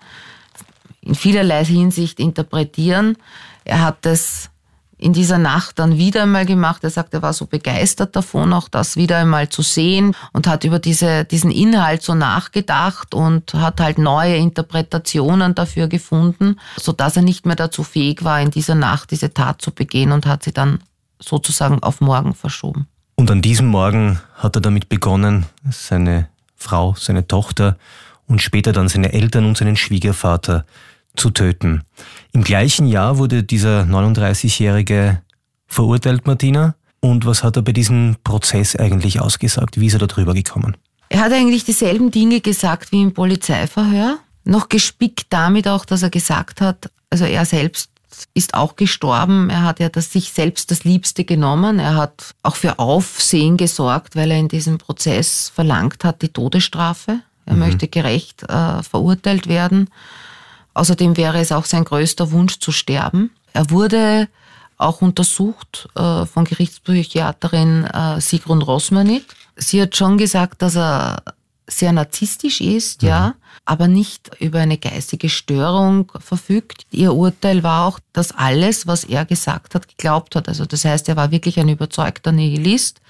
in 1.07 1.15
vielerlei 1.15 1.65
Hinsicht 1.65 2.21
interpretieren. 2.21 3.17
Er 3.65 3.83
hat 3.83 4.05
es 4.05 4.51
in 4.99 5.13
dieser 5.13 5.39
Nacht 5.39 5.79
dann 5.79 5.99
wieder 5.99 6.23
einmal 6.23 6.47
gemacht. 6.47 6.83
Er 6.83 6.91
sagt, 6.91 7.13
er 7.13 7.23
war 7.23 7.33
so 7.33 7.47
begeistert 7.47 8.17
davon, 8.17 8.53
auch 8.53 8.69
das 8.69 8.97
wieder 8.97 9.19
einmal 9.19 9.49
zu 9.49 9.63
sehen 9.63 10.15
und 10.33 10.47
hat 10.47 10.65
über 10.65 10.79
diese, 10.79 11.25
diesen 11.25 11.51
Inhalt 11.51 12.03
so 12.03 12.15
nachgedacht 12.15 13.15
und 13.15 13.53
hat 13.55 13.81
halt 13.81 13.99
neue 13.99 14.37
Interpretationen 14.37 15.55
dafür 15.55 15.89
gefunden, 15.89 16.59
so 16.77 16.93
dass 16.93 17.17
er 17.17 17.23
nicht 17.23 17.45
mehr 17.45 17.57
dazu 17.57 17.85
fähig 17.85 18.25
war, 18.25 18.41
in 18.41 18.51
dieser 18.51 18.75
Nacht 18.75 19.11
diese 19.11 19.33
Tat 19.35 19.61
zu 19.61 19.71
begehen 19.71 20.13
und 20.13 20.27
hat 20.27 20.43
sie 20.43 20.53
dann 20.53 20.81
sozusagen 21.19 21.83
auf 21.83 22.01
morgen 22.01 22.35
verschoben. 22.35 22.87
Und 23.17 23.31
an 23.31 23.43
diesem 23.43 23.67
Morgen 23.67 24.21
hat 24.35 24.57
er 24.57 24.63
damit 24.63 24.89
begonnen, 24.89 25.47
seine 25.71 26.29
Frau, 26.57 26.95
seine 26.99 27.27
Tochter 27.27 27.77
und 28.27 28.43
später 28.43 28.73
dann 28.73 28.89
seine 28.89 29.13
Eltern 29.13 29.45
und 29.45 29.57
seinen 29.57 29.77
Schwiegervater 29.77 30.65
zu 31.17 31.31
töten. 31.31 31.83
Im 32.33 32.45
gleichen 32.45 32.87
Jahr 32.87 33.19
wurde 33.19 33.43
dieser 33.43 33.83
39-Jährige 33.83 35.23
verurteilt, 35.67 36.27
Martina. 36.27 36.75
Und 37.01 37.25
was 37.27 37.45
hat 37.45 37.57
er 37.57 37.63
bei 37.63 37.73
diesem 37.73 38.17
Prozess 38.25 38.77
eigentlich 38.77 39.21
ausgesagt? 39.21 39.79
Wie 39.81 39.87
ist 39.87 39.95
er 39.95 40.01
da 40.01 40.07
drüber 40.07 40.35
gekommen? 40.35 40.77
Er 41.09 41.21
hat 41.21 41.33
eigentlich 41.33 41.65
dieselben 41.65 42.11
Dinge 42.11 42.41
gesagt 42.41 42.93
wie 42.93 43.03
im 43.03 43.15
Polizeiverhör. 43.15 44.19
Noch 44.45 44.69
gespickt 44.69 45.27
damit 45.31 45.69
auch, 45.69 45.85
dass 45.85 46.03
er 46.03 46.11
gesagt 46.11 46.61
hat, 46.61 46.91
also 47.11 47.25
er 47.25 47.45
selbst 47.45 47.91
ist 48.35 48.55
auch 48.55 48.77
gestorben. 48.77 49.51
Er 49.51 49.63
hat 49.63 49.81
ja 49.81 49.89
das 49.89 50.13
sich 50.13 50.33
selbst 50.33 50.71
das 50.71 50.85
Liebste 50.85 51.25
genommen. 51.25 51.79
Er 51.79 51.97
hat 51.97 52.35
auch 52.43 52.57
für 52.57 52.79
Aufsehen 52.79 53.57
gesorgt, 53.57 54.17
weil 54.17 54.31
er 54.31 54.39
in 54.39 54.49
diesem 54.49 54.79
Prozess 54.79 55.51
verlangt 55.55 56.05
hat, 56.05 56.23
die 56.23 56.29
Todesstrafe. 56.29 57.21
Er 57.45 57.55
mhm. 57.55 57.61
möchte 57.61 57.89
gerecht 57.89 58.43
äh, 58.45 58.83
verurteilt 58.83 59.49
werden. 59.49 59.91
Außerdem 60.77 61.17
wäre 61.17 61.41
es 61.41 61.53
auch 61.53 61.65
sein 61.65 61.85
größter 61.85 62.33
Wunsch 62.33 62.59
zu 62.59 62.71
sterben. 62.71 63.31
Er 63.55 63.71
wurde 63.71 64.29
auch 64.77 65.01
untersucht 65.01 65.89
äh, 65.95 66.27
von 66.27 66.45
Gerichtspsychiaterin 66.45 67.85
äh, 67.85 68.21
Sigrun 68.21 68.61
Rosmanit. 68.61 69.25
Sie 69.57 69.81
hat 69.81 69.97
schon 69.97 70.19
gesagt, 70.19 70.61
dass 70.61 70.77
er 70.77 71.23
sehr 71.67 71.93
narzisstisch 71.93 72.61
ist, 72.61 73.01
mhm. 73.01 73.09
ja, 73.09 73.35
aber 73.65 73.89
nicht 73.89 74.31
über 74.39 74.59
eine 74.59 74.77
geistige 74.77 75.31
Störung 75.31 76.13
verfügt. 76.21 76.87
Ihr 76.91 77.15
Urteil 77.15 77.63
war 77.63 77.87
auch, 77.87 77.99
dass 78.13 78.33
alles, 78.33 78.87
was 78.87 79.05
er 79.05 79.25
gesagt 79.25 79.75
hat, 79.75 79.89
geglaubt 79.89 80.37
hat. 80.37 80.47
Also 80.47 80.67
das 80.67 80.85
heißt, 80.85 81.09
er 81.09 81.17
war 81.17 81.31
wirklich 81.31 81.59
ein 81.59 81.71
überzeugter 81.71 82.33
Nihilist 82.33 83.01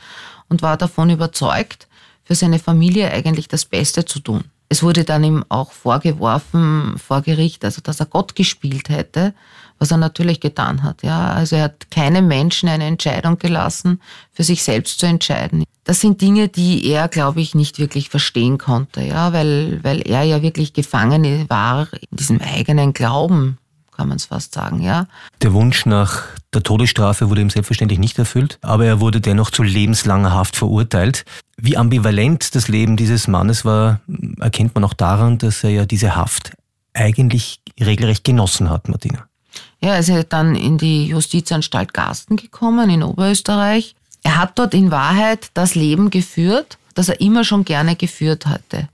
und 0.48 0.62
war 0.62 0.76
davon 0.76 1.10
überzeugt, 1.10 1.88
für 2.22 2.36
seine 2.36 2.60
Familie 2.60 3.10
eigentlich 3.10 3.48
das 3.48 3.64
Beste 3.64 4.04
zu 4.04 4.20
tun. 4.20 4.44
Es 4.68 4.82
wurde 4.82 5.04
dann 5.04 5.22
ihm 5.22 5.44
auch 5.48 5.72
vorgeworfen 5.72 6.96
vor 6.98 7.22
Gericht, 7.22 7.64
also 7.64 7.80
dass 7.80 8.00
er 8.00 8.06
Gott 8.06 8.34
gespielt 8.34 8.88
hätte, 8.88 9.32
was 9.78 9.90
er 9.90 9.96
natürlich 9.96 10.40
getan 10.40 10.82
hat. 10.82 11.02
Ja, 11.02 11.32
also 11.32 11.56
er 11.56 11.64
hat 11.64 11.90
keinem 11.90 12.26
Menschen 12.26 12.68
eine 12.68 12.84
Entscheidung 12.84 13.38
gelassen, 13.38 14.00
für 14.32 14.42
sich 14.42 14.62
selbst 14.62 14.98
zu 14.98 15.06
entscheiden. 15.06 15.64
Das 15.84 16.00
sind 16.00 16.20
Dinge, 16.20 16.48
die 16.48 16.84
er, 16.86 17.06
glaube 17.06 17.40
ich, 17.40 17.54
nicht 17.54 17.78
wirklich 17.78 18.08
verstehen 18.08 18.58
konnte, 18.58 19.02
ja, 19.02 19.32
weil, 19.32 19.84
weil 19.84 20.00
er 20.00 20.24
ja 20.24 20.42
wirklich 20.42 20.72
gefangen 20.72 21.48
war 21.48 21.88
in 21.92 22.16
diesem 22.16 22.40
eigenen 22.40 22.92
Glauben, 22.92 23.58
kann 23.96 24.08
man 24.08 24.16
es 24.16 24.26
fast 24.26 24.54
sagen, 24.54 24.80
ja. 24.80 25.06
Der 25.42 25.52
Wunsch 25.52 25.86
nach 25.86 26.22
der 26.52 26.62
Todesstrafe 26.62 27.28
wurde 27.30 27.40
ihm 27.40 27.50
selbstverständlich 27.50 27.98
nicht 27.98 28.18
erfüllt, 28.18 28.58
aber 28.62 28.86
er 28.86 29.00
wurde 29.00 29.20
dennoch 29.20 29.50
zu 29.50 29.62
lebenslanger 29.62 30.32
Haft 30.32 30.56
verurteilt. 30.56 31.24
Wie 31.56 31.76
ambivalent 31.76 32.54
das 32.54 32.68
Leben 32.68 32.96
dieses 32.96 33.28
Mannes 33.28 33.64
war, 33.64 34.00
erkennt 34.40 34.74
man 34.74 34.84
auch 34.84 34.94
daran, 34.94 35.38
dass 35.38 35.64
er 35.64 35.70
ja 35.70 35.86
diese 35.86 36.16
Haft 36.16 36.52
eigentlich 36.94 37.60
regelrecht 37.80 38.24
genossen 38.24 38.70
hat, 38.70 38.88
Martina. 38.88 39.26
Ja, 39.80 39.94
er 39.94 39.98
ist 40.00 40.08
ja 40.08 40.22
dann 40.22 40.54
in 40.54 40.78
die 40.78 41.06
Justizanstalt 41.06 41.92
Garsten 41.92 42.36
gekommen 42.36 42.90
in 42.90 43.02
Oberösterreich. 43.02 43.94
Er 44.22 44.38
hat 44.38 44.58
dort 44.58 44.74
in 44.74 44.90
Wahrheit 44.90 45.50
das 45.54 45.74
Leben 45.74 46.10
geführt, 46.10 46.78
das 46.94 47.08
er 47.08 47.20
immer 47.20 47.44
schon 47.44 47.64
gerne 47.64 47.96
geführt 47.96 48.46
hatte 48.46 48.88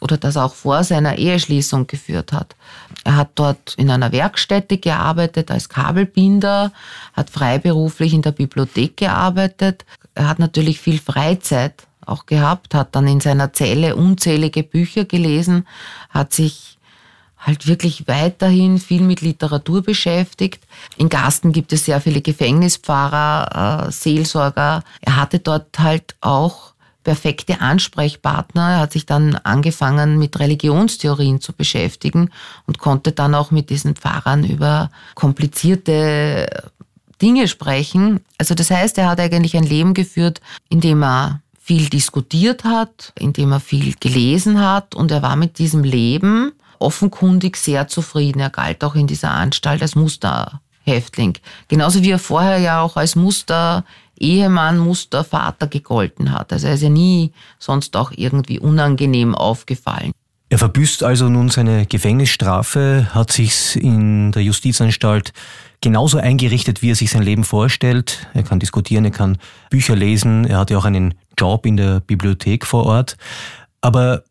oder 0.00 0.16
das 0.16 0.36
auch 0.36 0.54
vor 0.54 0.84
seiner 0.84 1.16
Eheschließung 1.16 1.86
geführt 1.86 2.32
hat. 2.32 2.56
Er 3.04 3.16
hat 3.16 3.30
dort 3.34 3.74
in 3.76 3.90
einer 3.90 4.12
Werkstätte 4.12 4.78
gearbeitet 4.78 5.50
als 5.50 5.68
Kabelbinder, 5.68 6.72
hat 7.12 7.30
freiberuflich 7.30 8.12
in 8.12 8.22
der 8.22 8.32
Bibliothek 8.32 8.96
gearbeitet. 8.96 9.84
Er 10.14 10.28
hat 10.28 10.38
natürlich 10.38 10.80
viel 10.80 10.98
Freizeit 10.98 11.86
auch 12.04 12.26
gehabt, 12.26 12.74
hat 12.74 12.94
dann 12.94 13.06
in 13.06 13.20
seiner 13.20 13.52
Zelle 13.52 13.96
unzählige 13.96 14.62
Bücher 14.62 15.04
gelesen, 15.04 15.66
hat 16.10 16.34
sich 16.34 16.78
halt 17.38 17.66
wirklich 17.66 18.06
weiterhin 18.06 18.78
viel 18.78 19.00
mit 19.00 19.22
Literatur 19.22 19.82
beschäftigt. 19.82 20.62
In 20.98 21.08
Gasten 21.08 21.52
gibt 21.52 21.72
es 21.72 21.86
sehr 21.86 22.00
viele 22.00 22.20
Gefängnispfarrer, 22.20 23.86
äh, 23.86 23.90
Seelsorger. 23.90 24.82
Er 25.00 25.16
hatte 25.16 25.38
dort 25.38 25.78
halt 25.78 26.16
auch 26.20 26.74
perfekte 27.10 27.60
Ansprechpartner. 27.60 28.70
Er 28.70 28.78
hat 28.78 28.92
sich 28.92 29.04
dann 29.04 29.34
angefangen, 29.34 30.16
mit 30.16 30.38
Religionstheorien 30.38 31.40
zu 31.40 31.52
beschäftigen 31.52 32.30
und 32.68 32.78
konnte 32.78 33.10
dann 33.10 33.34
auch 33.34 33.50
mit 33.50 33.68
diesen 33.68 33.96
Pfarrern 33.96 34.44
über 34.44 34.92
komplizierte 35.16 36.46
Dinge 37.20 37.48
sprechen. 37.48 38.20
Also 38.38 38.54
das 38.54 38.70
heißt, 38.70 38.96
er 38.98 39.08
hat 39.08 39.18
eigentlich 39.18 39.56
ein 39.56 39.64
Leben 39.64 39.92
geführt, 39.92 40.40
in 40.68 40.80
dem 40.80 41.02
er 41.02 41.40
viel 41.60 41.88
diskutiert 41.88 42.62
hat, 42.62 43.12
in 43.18 43.32
dem 43.32 43.50
er 43.50 43.58
viel 43.58 43.94
gelesen 43.98 44.60
hat 44.60 44.94
und 44.94 45.10
er 45.10 45.22
war 45.22 45.34
mit 45.34 45.58
diesem 45.58 45.82
Leben 45.82 46.52
offenkundig 46.78 47.56
sehr 47.56 47.88
zufrieden. 47.88 48.38
Er 48.38 48.50
galt 48.50 48.84
auch 48.84 48.94
in 48.94 49.08
dieser 49.08 49.32
Anstalt 49.32 49.82
als 49.82 49.96
Musterhäftling. 49.96 51.38
Genauso 51.66 52.04
wie 52.04 52.12
er 52.12 52.20
vorher 52.20 52.58
ja 52.58 52.80
auch 52.80 52.96
als 52.96 53.16
Muster 53.16 53.84
Ehemann, 54.20 54.78
Mustervater 54.78 55.66
gegolten 55.66 56.32
hat. 56.32 56.52
Also 56.52 56.68
er 56.68 56.74
ist 56.74 56.82
ja 56.82 56.88
nie 56.88 57.32
sonst 57.58 57.96
auch 57.96 58.12
irgendwie 58.14 58.58
unangenehm 58.58 59.34
aufgefallen. 59.34 60.12
Er 60.50 60.58
verbüßt 60.58 61.04
also 61.04 61.28
nun 61.28 61.48
seine 61.48 61.86
Gefängnisstrafe, 61.86 63.08
hat 63.14 63.30
sich 63.30 63.76
in 63.76 64.32
der 64.32 64.42
Justizanstalt 64.42 65.32
genauso 65.80 66.18
eingerichtet, 66.18 66.82
wie 66.82 66.90
er 66.90 66.96
sich 66.96 67.10
sein 67.10 67.22
Leben 67.22 67.44
vorstellt. 67.44 68.26
Er 68.34 68.42
kann 68.42 68.58
diskutieren, 68.58 69.04
er 69.04 69.12
kann 69.12 69.38
Bücher 69.70 69.94
lesen, 69.94 70.44
er 70.44 70.58
hat 70.58 70.70
ja 70.70 70.78
auch 70.78 70.84
einen 70.84 71.14
Job 71.38 71.66
in 71.66 71.76
der 71.76 72.00
Bibliothek 72.00 72.66
vor 72.66 72.84
Ort. 72.84 73.16
Aber 73.80 74.24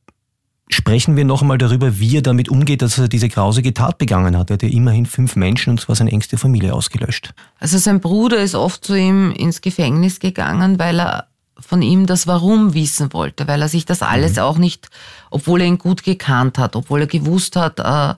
Sprechen 0.72 1.16
wir 1.16 1.26
noch 1.26 1.42
einmal 1.42 1.58
darüber, 1.58 2.00
wie 2.00 2.18
er 2.18 2.22
damit 2.22 2.48
umgeht, 2.50 2.84
dass 2.84 3.00
er 3.00 3.08
diese 3.08 3.28
grausige 3.28 3.74
Tat 3.74 3.98
begangen 3.98 4.38
hat. 4.38 4.52
Er 4.52 4.54
hat 4.54 4.64
ja 4.64 4.70
immerhin 4.70 5.08
fünf 5.08 5.36
Menschen 5.36 5.72
und 5.72 5.82
zwar 5.82 5.96
seine 5.96 6.12
engste 6.12 6.38
Familie 6.38 6.76
ausgelöscht. 6.76 7.34
Also 7.60 7.80
sein 7.80 8.00
Bruder 8.00 8.38
ist 8.38 8.54
oft 8.54 8.86
zu 8.86 8.94
ihm 8.94 9.32
ins 9.32 9.62
Gefängnis 9.62 10.20
gegangen, 10.20 10.78
weil 10.78 11.00
er 11.00 11.26
von 11.60 11.82
ihm 11.82 12.06
das 12.06 12.28
Warum 12.28 12.76
wissen 12.76 13.14
wollte, 13.14 13.48
weil 13.48 13.62
er 13.62 13.68
sich 13.68 13.86
das 13.86 14.02
alles 14.04 14.36
mhm. 14.36 14.42
auch 14.44 14.58
nicht, 14.58 14.90
obwohl 15.32 15.62
er 15.62 15.68
ihn 15.68 15.80
gut 15.80 16.04
gekannt 16.04 16.58
hat, 16.58 16.76
obwohl 16.76 17.02
er 17.02 17.08
gewusst 17.08 17.56
hat, 17.56 17.80
äh, 17.80 18.16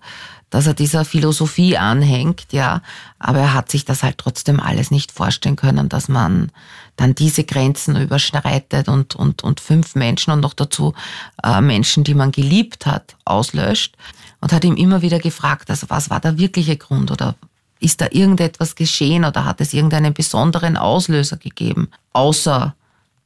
dass 0.51 0.67
er 0.67 0.75
dieser 0.75 1.05
Philosophie 1.05 1.77
anhängt, 1.77 2.47
ja. 2.51 2.81
Aber 3.17 3.39
er 3.39 3.53
hat 3.53 3.71
sich 3.71 3.85
das 3.85 4.03
halt 4.03 4.19
trotzdem 4.19 4.59
alles 4.59 4.91
nicht 4.91 5.11
vorstellen 5.11 5.55
können, 5.55 5.89
dass 5.89 6.07
man 6.07 6.51
dann 6.97 7.15
diese 7.15 7.43
Grenzen 7.43 7.95
überschreitet 7.95 8.87
und, 8.87 9.15
und, 9.15 9.43
und 9.43 9.59
fünf 9.59 9.95
Menschen 9.95 10.31
und 10.31 10.41
noch 10.41 10.53
dazu 10.53 10.93
äh, 11.41 11.61
Menschen, 11.61 12.03
die 12.03 12.13
man 12.13 12.31
geliebt 12.31 12.85
hat, 12.85 13.15
auslöscht. 13.25 13.95
Und 14.41 14.53
hat 14.53 14.65
ihm 14.65 14.75
immer 14.75 15.01
wieder 15.01 15.19
gefragt, 15.19 15.69
also 15.69 15.89
was 15.89 16.09
war 16.09 16.19
der 16.19 16.37
wirkliche 16.37 16.75
Grund 16.75 17.11
oder 17.11 17.35
ist 17.79 18.01
da 18.01 18.07
irgendetwas 18.11 18.75
geschehen 18.75 19.23
oder 19.23 19.45
hat 19.45 19.61
es 19.61 19.73
irgendeinen 19.73 20.13
besonderen 20.13 20.77
Auslöser 20.77 21.37
gegeben, 21.37 21.89
außer 22.13 22.75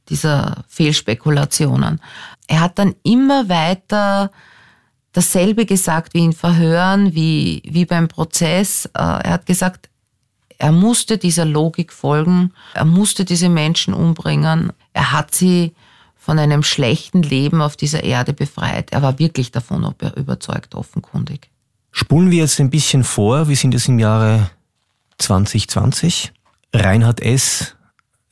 dieser 0.09 0.63
Fehlspekulationen. 0.67 2.01
Er 2.47 2.61
hat 2.61 2.77
dann 2.77 2.95
immer 3.03 3.49
weiter 3.49 4.31
dasselbe 5.15 5.65
gesagt 5.65 6.13
wie 6.13 6.25
in 6.25 6.33
Verhören, 6.33 7.15
wie, 7.15 7.63
wie 7.65 7.85
beim 7.85 8.07
Prozess. 8.07 8.85
Äh, 8.87 8.99
er 8.99 9.31
hat 9.31 9.45
gesagt, 9.45 9.89
er 10.57 10.71
musste 10.71 11.17
dieser 11.17 11.45
Logik 11.45 11.91
folgen, 11.91 12.53
er 12.73 12.85
musste 12.85 13.25
diese 13.25 13.49
Menschen 13.49 13.93
umbringen, 13.93 14.71
er 14.93 15.11
hat 15.11 15.33
sie 15.33 15.73
von 16.15 16.39
einem 16.39 16.63
schlechten 16.63 17.21
Leben 17.21 17.61
auf 17.61 17.75
dieser 17.75 18.03
Erde 18.03 18.33
befreit. 18.33 18.91
Er 18.91 19.01
war 19.01 19.19
wirklich 19.19 19.51
davon 19.51 19.93
überzeugt, 20.15 20.73
offenkundig. 20.75 21.49
Spulen 21.91 22.31
wir 22.31 22.39
jetzt 22.39 22.59
ein 22.59 22.69
bisschen 22.69 23.03
vor, 23.03 23.47
wir 23.47 23.55
sind 23.55 23.73
jetzt 23.73 23.87
im 23.87 23.99
Jahre 23.99 24.49
2020. 25.17 26.33
Reinhard 26.73 27.21
S 27.21 27.75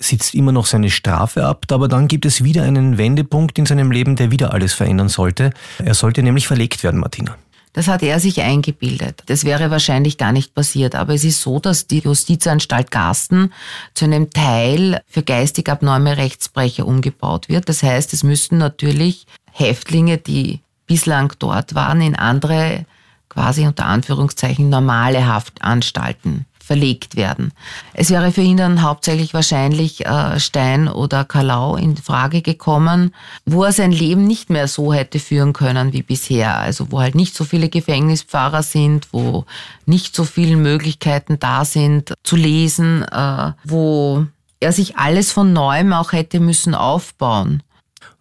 sitzt 0.04 0.34
immer 0.34 0.52
noch 0.52 0.66
seine 0.66 0.89
Strafe 0.89 1.46
ab, 1.46 1.66
aber 1.72 1.88
dann 1.88 2.08
gibt 2.08 2.26
es 2.26 2.44
wieder 2.44 2.63
einen 2.63 2.98
Wendepunkt 2.98 3.58
in 3.58 3.66
seinem 3.66 3.92
Leben, 3.92 4.16
der 4.16 4.32
wieder 4.32 4.54
alles 4.54 4.74
verändern 4.74 5.10
sollte. 5.10 5.52
Er 5.84 5.94
sollte 5.94 6.24
nämlich 6.24 6.48
verlegt 6.48 6.84
werden, 6.84 7.00
Martina. 7.00 7.36
Das 7.74 7.88
hat 7.88 8.04
er 8.04 8.20
sich 8.20 8.42
eingebildet. 8.42 9.24
Das 9.26 9.46
wäre 9.46 9.72
wahrscheinlich 9.72 10.20
gar 10.20 10.32
nicht 10.32 10.54
passiert. 10.54 10.94
Aber 10.94 11.16
es 11.16 11.24
ist 11.24 11.42
so, 11.42 11.60
dass 11.60 11.88
die 11.88 12.00
Justizanstalt 12.00 12.92
Gasten 12.92 13.52
zu 13.96 14.06
einem 14.06 14.30
Teil 14.30 15.02
für 15.08 15.24
geistig 15.24 15.70
abnorme 15.70 16.18
Rechtsbrecher 16.18 16.86
umgebaut 16.86 17.50
wird. 17.50 17.68
Das 17.68 17.82
heißt, 17.82 18.13
es 18.13 18.22
müssten 18.22 18.60
natürlich 18.60 19.26
Häftlinge, 19.52 20.20
die 20.20 20.60
bislang 20.86 21.34
dort 21.39 21.74
waren, 21.74 22.02
in 22.02 22.16
andere 22.16 22.86
quasi 23.28 23.66
unter 23.66 23.86
Anführungszeichen 23.86 24.70
normale 24.70 25.26
Haftanstalten 25.26 26.46
verlegt 26.63 27.17
werden. 27.17 27.52
Es 27.93 28.10
wäre 28.10 28.32
für 28.32 28.41
ihn 28.41 28.56
dann 28.56 28.84
hauptsächlich 28.84 29.34
wahrscheinlich 29.34 30.06
äh, 30.06 30.39
Stein 30.39 30.88
oder 30.88 31.26
Kalau 31.26 31.76
in 31.76 31.97
Frage 31.97 32.41
gekommen, 32.41 33.13
wo 33.45 33.65
er 33.65 33.73
sein 33.73 33.91
Leben 33.91 34.26
nicht 34.26 34.49
mehr 34.49 34.69
so 34.69 34.93
hätte 34.93 35.19
führen 35.19 35.52
können 35.52 35.91
wie 35.91 36.04
bisher. 36.04 36.58
Also 36.58 36.89
wo 36.89 37.02
halt 37.02 37.15
nicht 37.15 37.36
so 37.36 37.43
viele 37.43 37.67
Gefängnispfarrer 37.67 38.63
sind, 38.63 39.10
wo 39.12 39.45
nicht 39.86 40.15
so 40.15 40.23
viele 40.23 40.56
Möglichkeiten 40.56 41.38
da 41.38 41.65
sind 41.65 42.13
zu 42.23 42.38
lesen, 42.38 43.04
äh, 43.04 43.52
wo 43.65 44.26
er 44.62 44.71
sich 44.71 44.95
alles 44.97 45.34
von 45.34 45.52
neuem 45.52 45.91
auch 45.91 46.13
hätte 46.13 46.39
müssen 46.39 46.76
aufbauen. 46.76 47.62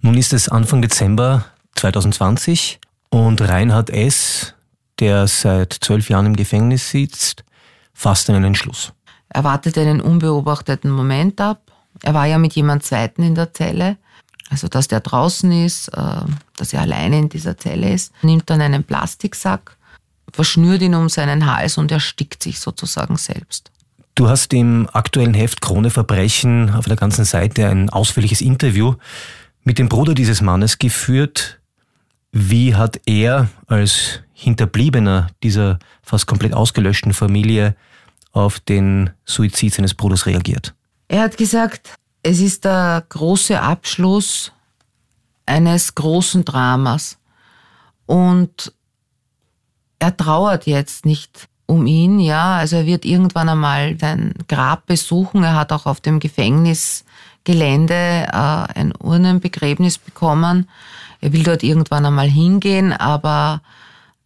Nun 0.00 0.16
ist 0.16 0.32
es 0.32 0.48
Anfang 0.48 0.82
Dezember 0.82 1.44
2020 1.76 2.80
und 3.08 3.40
Reinhard 3.40 3.88
S., 3.90 4.54
der 4.98 5.28
seit 5.28 5.72
zwölf 5.72 6.08
Jahren 6.10 6.26
im 6.26 6.36
Gefängnis 6.36 6.90
sitzt, 6.90 7.44
fasst 7.92 8.30
einen 8.30 8.44
Entschluss. 8.44 8.92
Er 9.28 9.44
wartet 9.44 9.78
einen 9.78 10.00
unbeobachteten 10.00 10.90
Moment 10.90 11.40
ab. 11.40 11.62
Er 12.02 12.14
war 12.14 12.26
ja 12.26 12.38
mit 12.38 12.54
jemand 12.54 12.84
Zweiten 12.84 13.22
in 13.22 13.34
der 13.34 13.52
Zelle. 13.52 13.96
Also, 14.50 14.68
dass 14.68 14.88
der 14.88 15.00
draußen 15.00 15.50
ist, 15.64 15.88
äh, 15.88 16.20
dass 16.56 16.72
er 16.72 16.82
alleine 16.82 17.18
in 17.18 17.28
dieser 17.28 17.56
Zelle 17.56 17.90
ist, 17.90 18.12
nimmt 18.22 18.50
dann 18.50 18.60
einen 18.60 18.84
Plastiksack, 18.84 19.76
verschnürt 20.30 20.82
ihn 20.82 20.94
um 20.94 21.08
seinen 21.08 21.46
Hals 21.46 21.78
und 21.78 21.90
erstickt 21.90 22.42
sich 22.42 22.60
sozusagen 22.60 23.16
selbst. 23.16 23.70
Du 24.14 24.28
hast 24.28 24.52
im 24.52 24.88
aktuellen 24.92 25.32
Heft 25.32 25.62
Krone 25.62 25.88
Verbrechen 25.88 26.74
auf 26.74 26.84
der 26.84 26.96
ganzen 26.96 27.24
Seite 27.24 27.66
ein 27.68 27.88
ausführliches 27.88 28.42
Interview 28.42 28.94
mit 29.64 29.78
dem 29.78 29.88
Bruder 29.88 30.12
dieses 30.12 30.42
Mannes 30.42 30.78
geführt. 30.78 31.60
Wie 32.30 32.74
hat 32.74 33.00
er 33.06 33.48
als 33.68 34.20
Hinterbliebener 34.42 35.28
dieser 35.44 35.78
fast 36.02 36.26
komplett 36.26 36.52
ausgelöschten 36.52 37.14
Familie 37.14 37.76
auf 38.32 38.58
den 38.58 39.10
Suizid 39.24 39.72
seines 39.72 39.94
Bruders 39.94 40.26
reagiert? 40.26 40.74
Er 41.06 41.22
hat 41.22 41.36
gesagt, 41.36 41.94
es 42.24 42.40
ist 42.40 42.64
der 42.64 43.04
große 43.08 43.60
Abschluss 43.60 44.50
eines 45.46 45.94
großen 45.94 46.44
Dramas. 46.44 47.18
Und 48.06 48.72
er 50.00 50.16
trauert 50.16 50.66
jetzt 50.66 51.06
nicht 51.06 51.48
um 51.66 51.86
ihn, 51.86 52.18
ja. 52.18 52.56
Also 52.56 52.76
er 52.76 52.86
wird 52.86 53.04
irgendwann 53.04 53.48
einmal 53.48 53.96
sein 54.00 54.34
Grab 54.48 54.86
besuchen. 54.86 55.44
Er 55.44 55.54
hat 55.54 55.70
auch 55.70 55.86
auf 55.86 56.00
dem 56.00 56.18
Gefängnisgelände 56.18 57.94
äh, 57.94 58.32
ein 58.32 58.92
Urnenbegräbnis 58.98 59.98
bekommen. 59.98 60.68
Er 61.20 61.32
will 61.32 61.44
dort 61.44 61.62
irgendwann 61.62 62.04
einmal 62.04 62.28
hingehen, 62.28 62.92
aber 62.92 63.60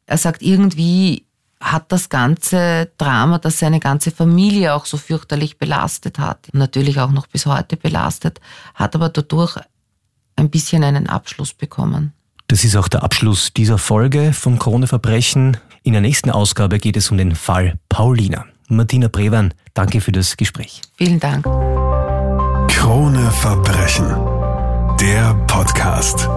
er 0.07 0.19
sagt, 0.19 0.43
irgendwie 0.43 1.25
hat 1.61 1.91
das 1.91 2.09
ganze 2.09 2.91
Drama, 2.99 3.39
das 3.39 3.59
seine 3.59 3.81
ganze 3.81 4.11
Familie 4.11 4.75
auch 4.75 4.87
so 4.87 4.97
fürchterlich 4.97 5.59
belastet 5.59 6.19
hat, 6.19 6.49
natürlich 6.53 7.01
auch 7.01 7.11
noch 7.11 7.27
bis 7.27 7.47
heute 7.47 7.77
belastet, 7.77 8.41
hat 8.75 8.95
aber 8.95 9.09
dadurch 9.09 9.57
ein 10.37 10.51
bisschen 10.51 10.85
einen 10.85 11.09
Abschluss 11.09 11.55
bekommen. 11.55 12.13
Das 12.49 12.63
ist 12.63 12.77
auch 12.77 12.89
der 12.89 13.03
Abschluss 13.03 13.53
dieser 13.53 13.79
Folge 13.79 14.33
vom 14.33 14.59
Krone 14.59 14.87
Verbrechen. 14.87 15.57
In 15.83 15.93
der 15.93 16.03
nächsten 16.03 16.31
Ausgabe 16.31 16.79
geht 16.79 16.97
es 16.97 17.11
um 17.11 17.19
den 17.19 17.35
Fall 17.35 17.79
Paulina. 17.89 18.45
Martina 18.69 19.09
Brewan, 19.09 19.55
danke 19.75 20.01
für 20.01 20.13
das 20.13 20.37
Gespräch. 20.37 20.83
Vielen 20.97 21.19
Dank. 21.19 21.45
Krone 22.69 23.31
Verbrechen. 23.31 24.07
Der 25.01 25.35
Podcast. 25.47 26.29